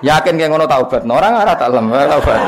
[0.08, 1.04] Yakin kayak ngono taubat.
[1.04, 2.40] Orang ora tak lem taubat.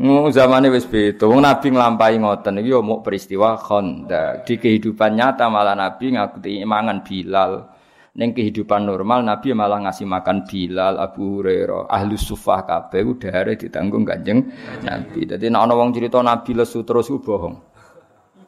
[0.00, 1.28] Mu zamane wis beda.
[1.28, 4.48] Wong Nabi nglampahi ngoten iki yo peristiwa Khandaq.
[4.48, 7.68] Di kehidupan nyata malah Nabi ngakuti mangan Bilal.
[8.16, 14.08] Ning kehidupan normal Nabi malah ngasih makan Bilal, Abu Hurairah, ahli sufah kabeh udare ditanggung
[14.08, 14.40] Kanjeng
[14.80, 15.28] Nabi.
[15.28, 17.60] Dadi nek ana wong cerita Nabi lesu terus ku bohong.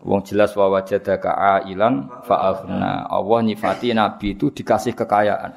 [0.08, 3.12] Wong jelas wa wajadaka ailan fa'afna.
[3.12, 5.52] Allah nyifati Nabi itu dikasih kekayaan.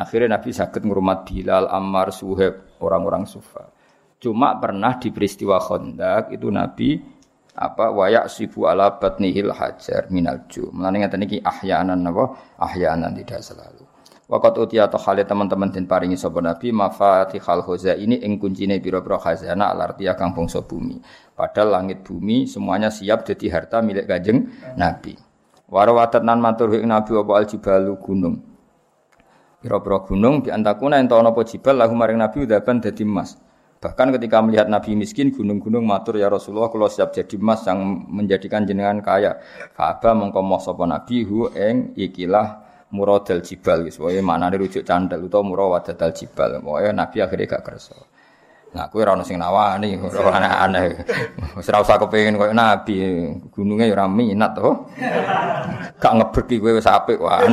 [0.00, 3.75] Akhirnya Nabi sakit ngurmat Bilal, Ammar, Suhaib, orang-orang sufa.
[4.26, 6.98] Cuma pernah di peristiwa Khandaq itu Nabi
[7.54, 10.66] apa wayak sibu ala batnihil hajar minal ju.
[10.74, 12.34] Mulane ngaten iki ahyaanan napa?
[12.58, 13.86] Ahyaanan tidak selalu.
[14.26, 19.22] Waqat utia atau kali teman-teman den paringi sapa Nabi mafatihal khuza ini ing kuncine pira-pira
[19.22, 20.98] khazanah alartia kang bangsa bumi.
[21.38, 25.14] Padahal langit bumi semuanya siap jadi harta milik Kanjeng Nabi.
[25.70, 28.42] Warawatat nan matur ing Nabi apa aljibalu gunung.
[29.62, 33.45] Pira-pira gunung bi antakuna ento ana apa jibal lahu maring Nabi udaban dadi emas.
[33.86, 38.66] Bahkan ketika melihat Nabi miskin, gunung-gunung matur ya Rasulullah kalau siap jadi emas yang menjadikan
[38.66, 39.38] jenengan kaya.
[39.78, 45.46] Ka'bah mongko moh sapa Nabi hu ing ikilah muradal jibal wae maknane rujuk candel utawa
[45.46, 46.58] murawadal jibal.
[46.66, 47.94] Wae Nabi akhirnya gak kersa.
[48.74, 50.86] Nah, kowe ora ono sing nawani, ora aneh-aneh.
[51.54, 52.98] Wis ora usah kepengin Nabi,
[53.54, 54.90] gununge ora minat to.
[56.02, 57.46] Gak ngeberki kowe wis apik wae.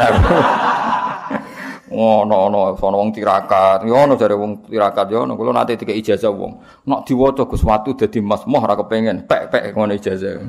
[1.93, 3.85] Ngono ono ana wong tirakat.
[3.85, 5.37] Yo ono jare wong tirakat yo ono.
[5.37, 6.59] Kula nate dikek ijazah wong.
[6.89, 9.29] Nek diwaca Gus watu dadi mas moh ora kepengin.
[9.29, 10.41] Pek-pek ngono ijazah.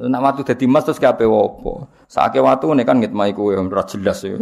[0.00, 4.24] Nek watu dadi mas terus kabeh opo sake watu ne kan ngitmai kowe ora jelas
[4.24, 4.38] yo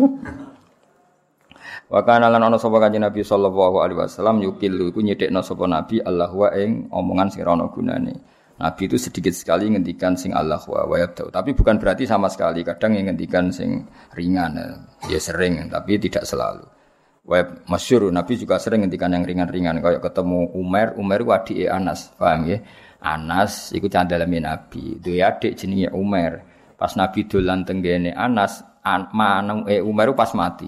[1.89, 6.05] Wa kana lan ana sapa kanjeng Nabi sallallahu alaihi wasallam yukil iku nyedekno sapa Nabi
[6.05, 8.13] Allah wa ing omongan sing ora gunane
[8.59, 12.67] Nabi itu sedikit sekali ngendikan sing Allah wa wa Tapi bukan berarti sama sekali.
[12.67, 13.87] Kadang yang ngendikan sing
[14.19, 14.59] ringan.
[15.07, 16.67] Ya sering, tapi tidak selalu.
[17.23, 17.39] Wa
[17.71, 19.79] masyur, Nabi juga sering ngendikan yang ringan-ringan.
[19.79, 22.11] Kayak ketemu Umar, Umar itu adik Anas.
[22.19, 22.59] Paham ya?
[22.99, 24.99] Anas itu candalami Nabi.
[24.99, 26.43] Dia adik jenenge Umar.
[26.75, 30.67] Pas Nabi dolan tenggene Anas, an, mana eh, Umar pas mati.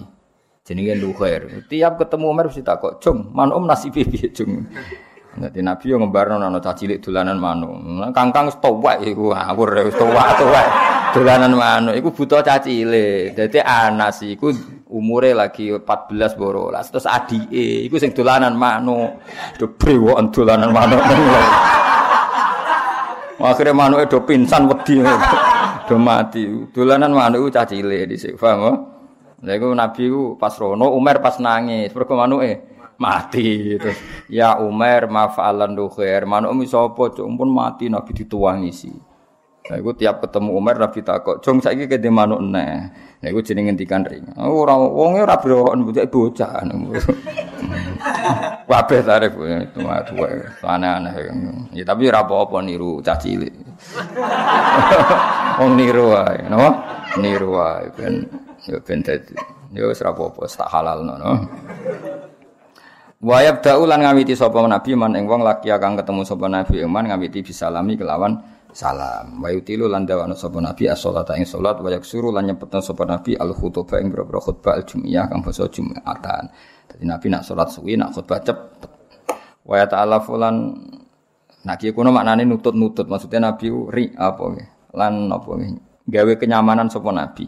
[0.63, 1.67] Jenenge Luhair.
[1.67, 4.63] Tiap ketemu Umar mesti takok, "Cung, man om nasibe piye, Cung?"
[5.31, 7.71] Dadi Nabi yo ngembarno ana cah cilik dolanan manuk.
[8.11, 10.67] Kangkang wis tuwek iku ngawur wis tuwek-tuwek.
[11.15, 13.31] Dolanan manuk iku buta cah cilik.
[13.31, 14.51] Dadi Anas iku
[14.91, 16.67] umure lagi 14 boro.
[16.75, 19.23] Terus adike iku sing dolanan manuk.
[19.55, 20.99] Do brewoken dolanan manuk.
[23.41, 24.99] Akhirnya manuke do pingsan wedi.
[25.87, 26.43] Do mati.
[26.75, 28.35] Dolanan manuk cah cilik dhisik.
[28.35, 28.83] Paham?
[29.41, 31.95] Lha iku Nabi ku pas rono Umar pas nangis.
[31.95, 33.97] Mergo manuke mati terus
[34.29, 38.93] ya Umar mafa'alan khair manuk mi sapa cuk pun mati nabi dituwangi sih
[39.71, 43.71] Nah, iku tiap ketemu Umar Nabi takok, "Jong saiki kete manuk neh." Nah, iku jenenge
[43.71, 44.25] ngendikan ring.
[44.35, 46.51] Oh, ora wonge ora browoken bocah bocah.
[48.71, 50.41] Kabeh tarif itu mah tuwe.
[50.65, 51.13] Aneh-aneh.
[51.77, 53.53] Ya tapi ora apa-apa niru cah cilik.
[55.61, 56.69] Wong niru wae, napa?
[57.21, 58.25] Niru wae ben
[58.65, 59.37] ya ben dadi.
[59.71, 61.13] Ya wis ora apa-apa, tak halal no.
[63.21, 67.05] Wayab da'u lan ngawiti sapa nabi man ing wong laki kang ketemu sapa nabi iman
[67.05, 68.41] ngawiti bisalami kelawan
[68.73, 69.37] salam.
[69.37, 73.37] Wa yutilu lan dawana sapa nabi as-shalata ing salat wa yaksuru lan nyepetna sapa nabi
[73.37, 76.49] al-khutbah ing boro khutbah al-jum'iyah kang basa Jumatan.
[76.89, 78.89] Dadi nabi nak salat suwi nak khutbah cepet.
[79.69, 80.73] Wa ya ta'ala fulan
[81.61, 84.49] nak ki kuno maknane nutut-nutut maksudnya nabi ri apa
[84.97, 85.51] lan apa
[86.09, 87.45] gawe kenyamanan sapa nabi.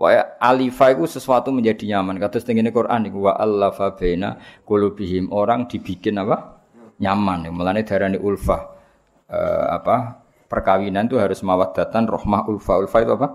[0.00, 2.16] Pokoknya alifa itu sesuatu menjadi nyaman.
[2.16, 6.56] Kata setengah Quran itu wa allafa baina qulubihim orang dibikin apa?
[7.04, 7.52] nyaman.
[7.52, 8.80] Mulane darani ulfa
[9.28, 10.24] uh, apa?
[10.48, 12.80] perkawinan itu harus mawaddatan rohmah ulfa.
[12.80, 13.28] Ulfa itu apa?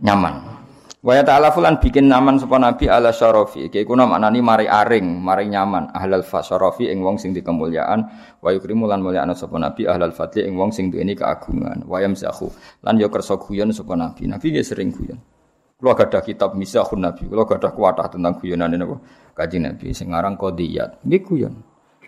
[0.00, 0.64] nyaman.
[1.04, 3.68] Wa ta'ala fulan bikin nyaman sapa nabi ala syarafi.
[3.68, 5.92] Iki maknani mari aring, mari nyaman.
[5.92, 8.00] Ahlal fa syarafi ing wong sing dikemuliaan,
[8.40, 11.84] wa yukrimu lan mulyakna sapa nabi ahlal fadli ing wong sing duweni keagungan.
[11.84, 12.48] Wa yamsahu
[12.88, 14.24] lan yo kersa guyon sapa nabi.
[14.24, 15.35] Nabi nggih sering guyon.
[15.76, 18.96] Kalau ada kitab Misahun Nabi, kalau ada kuatah tentang guyonan ini?
[19.36, 21.52] Kaji Nabi, sekarang kodiyat, ini guyon.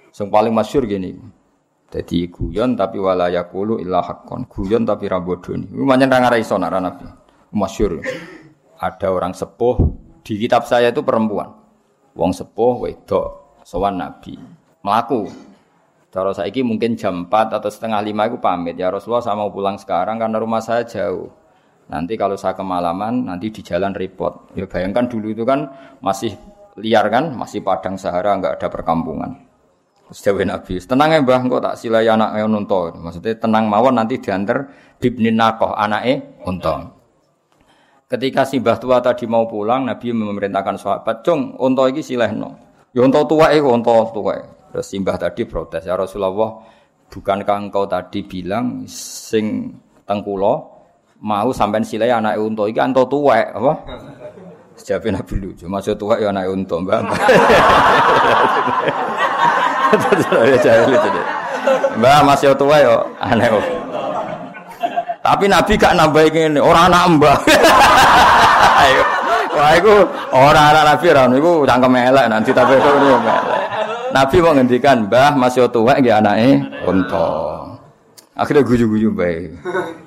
[0.08, 1.12] Yang paling masyur gini,
[1.92, 5.68] jadi guyon tapi walayakulu ilah hakon, guyon tapi rambodoni.
[5.68, 7.04] Ini macam orang arah iso Nabi,
[7.52, 8.00] masyur.
[8.80, 9.76] Ada orang sepuh
[10.24, 11.52] di kitab saya itu perempuan,
[12.16, 14.40] wong sepuh wedok, sowan Nabi,
[14.80, 15.28] melaku.
[16.08, 19.76] Cara saya mungkin jam 4 atau setengah lima itu pamit ya Rasulullah saya mau pulang
[19.76, 21.28] sekarang karena rumah saya jauh.
[21.88, 24.52] Nanti kalau saya kemalaman, nanti di jalan repot.
[24.52, 25.72] Ya bayangkan dulu itu kan
[26.04, 26.36] masih
[26.76, 29.48] liar kan, masih padang sahara, nggak ada perkampungan.
[30.08, 32.96] Jawa Nabi, tenang ya mbah, kok tak silai anak unta.
[32.96, 36.96] Maksudnya tenang mawon nanti diantar bibnin nakoh anake unta.
[38.08, 42.56] Ketika si mbah tua tadi mau pulang, Nabi memerintahkan sahabat, cung unta iki silehno.
[42.96, 44.36] Ya unta tua iku unta tua.
[44.72, 46.60] Terus simbah tadi protes ya Rasulullah,
[47.08, 50.77] bukankah engkau tadi bilang sing tengkulo
[51.18, 53.72] mau sampean silai anak unta iki unta tua apa?
[54.78, 57.00] Sejapin Nabi lucu, maksud tua ya anak unta, Mbak.
[61.98, 63.50] Mbak masih tua ya aneh.
[65.18, 67.10] Tapi Nabi gak nambahi ngene, ora anak.
[68.78, 69.02] Ayo.
[69.58, 73.42] Wah iku ora anak Nabi ora niku cangkem elek nanti tapi kok elek.
[74.14, 77.26] Nabi mau ngendikan, "Mbah masih tuwek nggih anake unta."
[78.38, 79.50] Akhirnya guyu-guyu bae.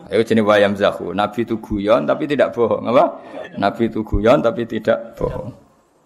[0.08, 1.12] Ayo jenis wayam zahu.
[1.12, 3.20] Nabi itu guyon tapi tidak bohong, apa?
[3.60, 5.52] Nabi itu guyon tapi tidak bohong.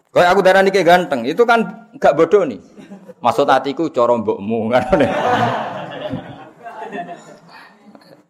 [0.10, 1.62] Kayak aku darah kayak ganteng, itu kan
[2.02, 2.58] gak bodoh nih.
[3.22, 4.84] Maksud hatiku coro mbokmu kan.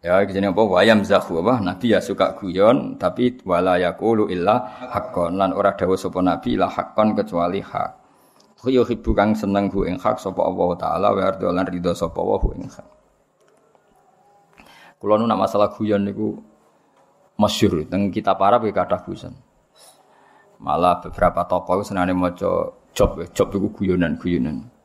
[0.04, 0.62] Ya, jenenge apa?
[0.66, 1.64] Wayam zahu apa?
[1.64, 5.40] Nabi ya suka guyon, tapi wala yaqulu illa haqqan.
[5.40, 7.90] Lan ora dawuh sapa nabi illa haqqan kecuali hak.
[8.66, 12.34] Yo hibu kang seneng hu ing hak sapa Allah taala wa lan ridho sapa wa
[12.34, 12.95] hu ing hak.
[14.96, 16.40] Kula nu nak masalah guyon niku
[17.36, 19.34] masyhur teng kitab Arab ya kathah guyon.
[20.56, 24.76] Malah beberapa tokoh senane maca job, job iku guyonan-guyonan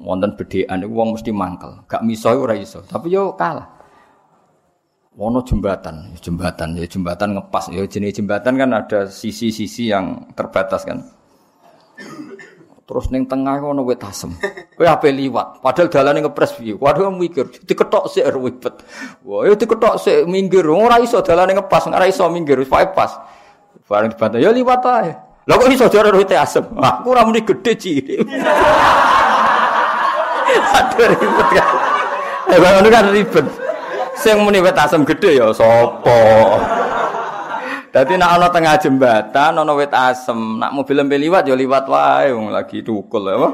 [0.00, 1.84] wonten bedhekan iku wong mesti mangkel.
[1.84, 3.68] Gak miso ora iso, tapi yo kalah.
[5.10, 11.02] Wono jembatan, jembatan ya jembatan ngepas ya jenis jembatan kan ada sisi-sisi yang terbatas kan.
[12.90, 14.34] Terus neng tengah ono wit asem.
[14.74, 16.74] Kowe ape liwat, padahal dalane ngepres piye.
[16.74, 18.82] Waduh mikir, diketok sik ribet.
[19.22, 23.14] Wah, yo diketok sik minggir, ora iso dalane ngepas, ora iso minggir, wis pas.
[23.86, 25.14] Bareng dibantah, ya liwat ae.
[25.46, 26.66] Lah kok iso jare wit asem?
[26.66, 28.26] Aku ora muni gedhe cilik.
[30.82, 31.68] Aduh ribet kan.
[32.50, 33.46] Ya ngono kan ribet.
[34.18, 36.18] Sing muni wet asem gedhe ya sapa?
[37.90, 42.30] Dadi nek ana tengah jembatan ana wit asem, nak mobil lempe liwat ya liwat wae
[42.30, 43.50] wong lagi tukul ya.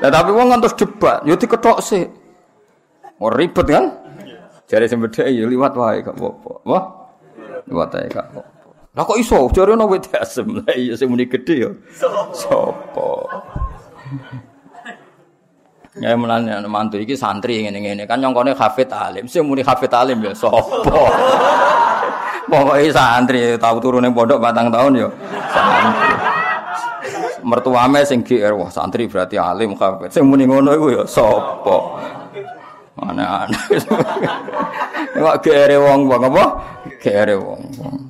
[0.00, 2.08] Lah tapi wong ngantos debat, ya diketok sih.
[3.20, 3.84] Oh ribet kan?
[4.64, 6.52] Jare sing bedhe ya liwat wae gak apa-apa.
[6.64, 6.84] Wah.
[7.68, 8.26] Liwat ae gak.
[8.96, 10.48] Lah kok iso jare ana wit asem.
[10.64, 11.70] Lah iya sing muni gedhe ya.
[12.32, 13.08] Sapa?
[16.00, 19.28] Ya mulane mantu iki santri ngene-ngene kan nyongkone hafid alim.
[19.28, 20.96] Sing muni hafid alim ya sapa?
[22.50, 25.08] Pokoke santri tau turun ning pondok batang tahun ya
[25.54, 26.14] santri.
[27.46, 30.10] Mertuame sing GR wah santri berarti alim hafid.
[30.10, 31.78] Sing muni ngono iku ya sapa?
[32.98, 33.58] Mana-ana.
[35.16, 36.44] Nek GR wong wong apa?
[37.00, 38.09] GR wong.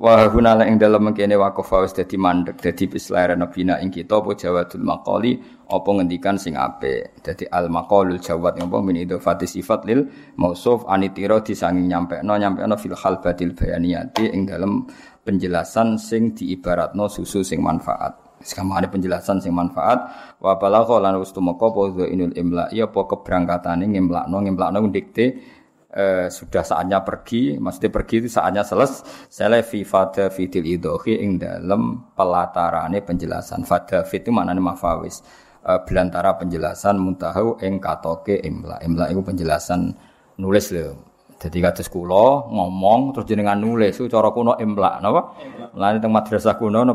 [0.00, 4.32] Wa hunala ing dalem mengkene waqafa wis dadi mandek dadi bislaira nabina ing kita apa
[4.32, 5.36] jawadul maqali
[5.68, 7.20] apa ngendikan sing apik?
[7.20, 8.80] Dadi al maqalul jawad apa?
[8.80, 10.08] Min idhofati sifat lil
[10.40, 14.88] mausuf anitira disanging nyampekno nyampekno fil hal badil bayaniyati ing dalem
[15.20, 18.40] penjelasan sing diibaratno susu sing manfaat.
[18.40, 20.00] Sekarang ada penjelasan sing manfaat
[20.40, 25.59] wa balagha lan wis tumeka apa inul imla iya apa keberangkatane ngemlakno ngemlakno dikte
[25.94, 29.62] eh, sudah saatnya pergi, maksudnya pergi itu saatnya selesai.
[29.66, 33.66] fi fada fitil idohi ing dalam pelatarane penjelasan.
[33.66, 35.22] Fada fit itu maknanya mafawis.
[35.60, 38.80] Eh, belantara penjelasan muntahu ing katoke imla.
[38.80, 39.92] Imla itu penjelasan
[40.40, 41.10] nulis lho.
[41.40, 45.40] Jadi kados kula ngomong terus jenengan nulis itu cara kuno imla napa?
[45.72, 46.92] Mulane teng madrasah kuno ana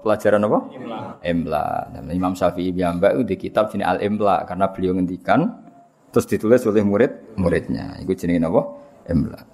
[0.00, 0.68] pelajaran napa?
[0.68, 1.16] Imla.
[1.24, 1.64] Imla.
[2.12, 5.63] Imam Syafi'i piyambak di kitab sini Al Imla karena beliau ngendikan
[6.14, 7.98] terus ditulis oleh murid muridnya.
[7.98, 8.62] Itu jenenge napa?
[9.10, 9.44] Imla.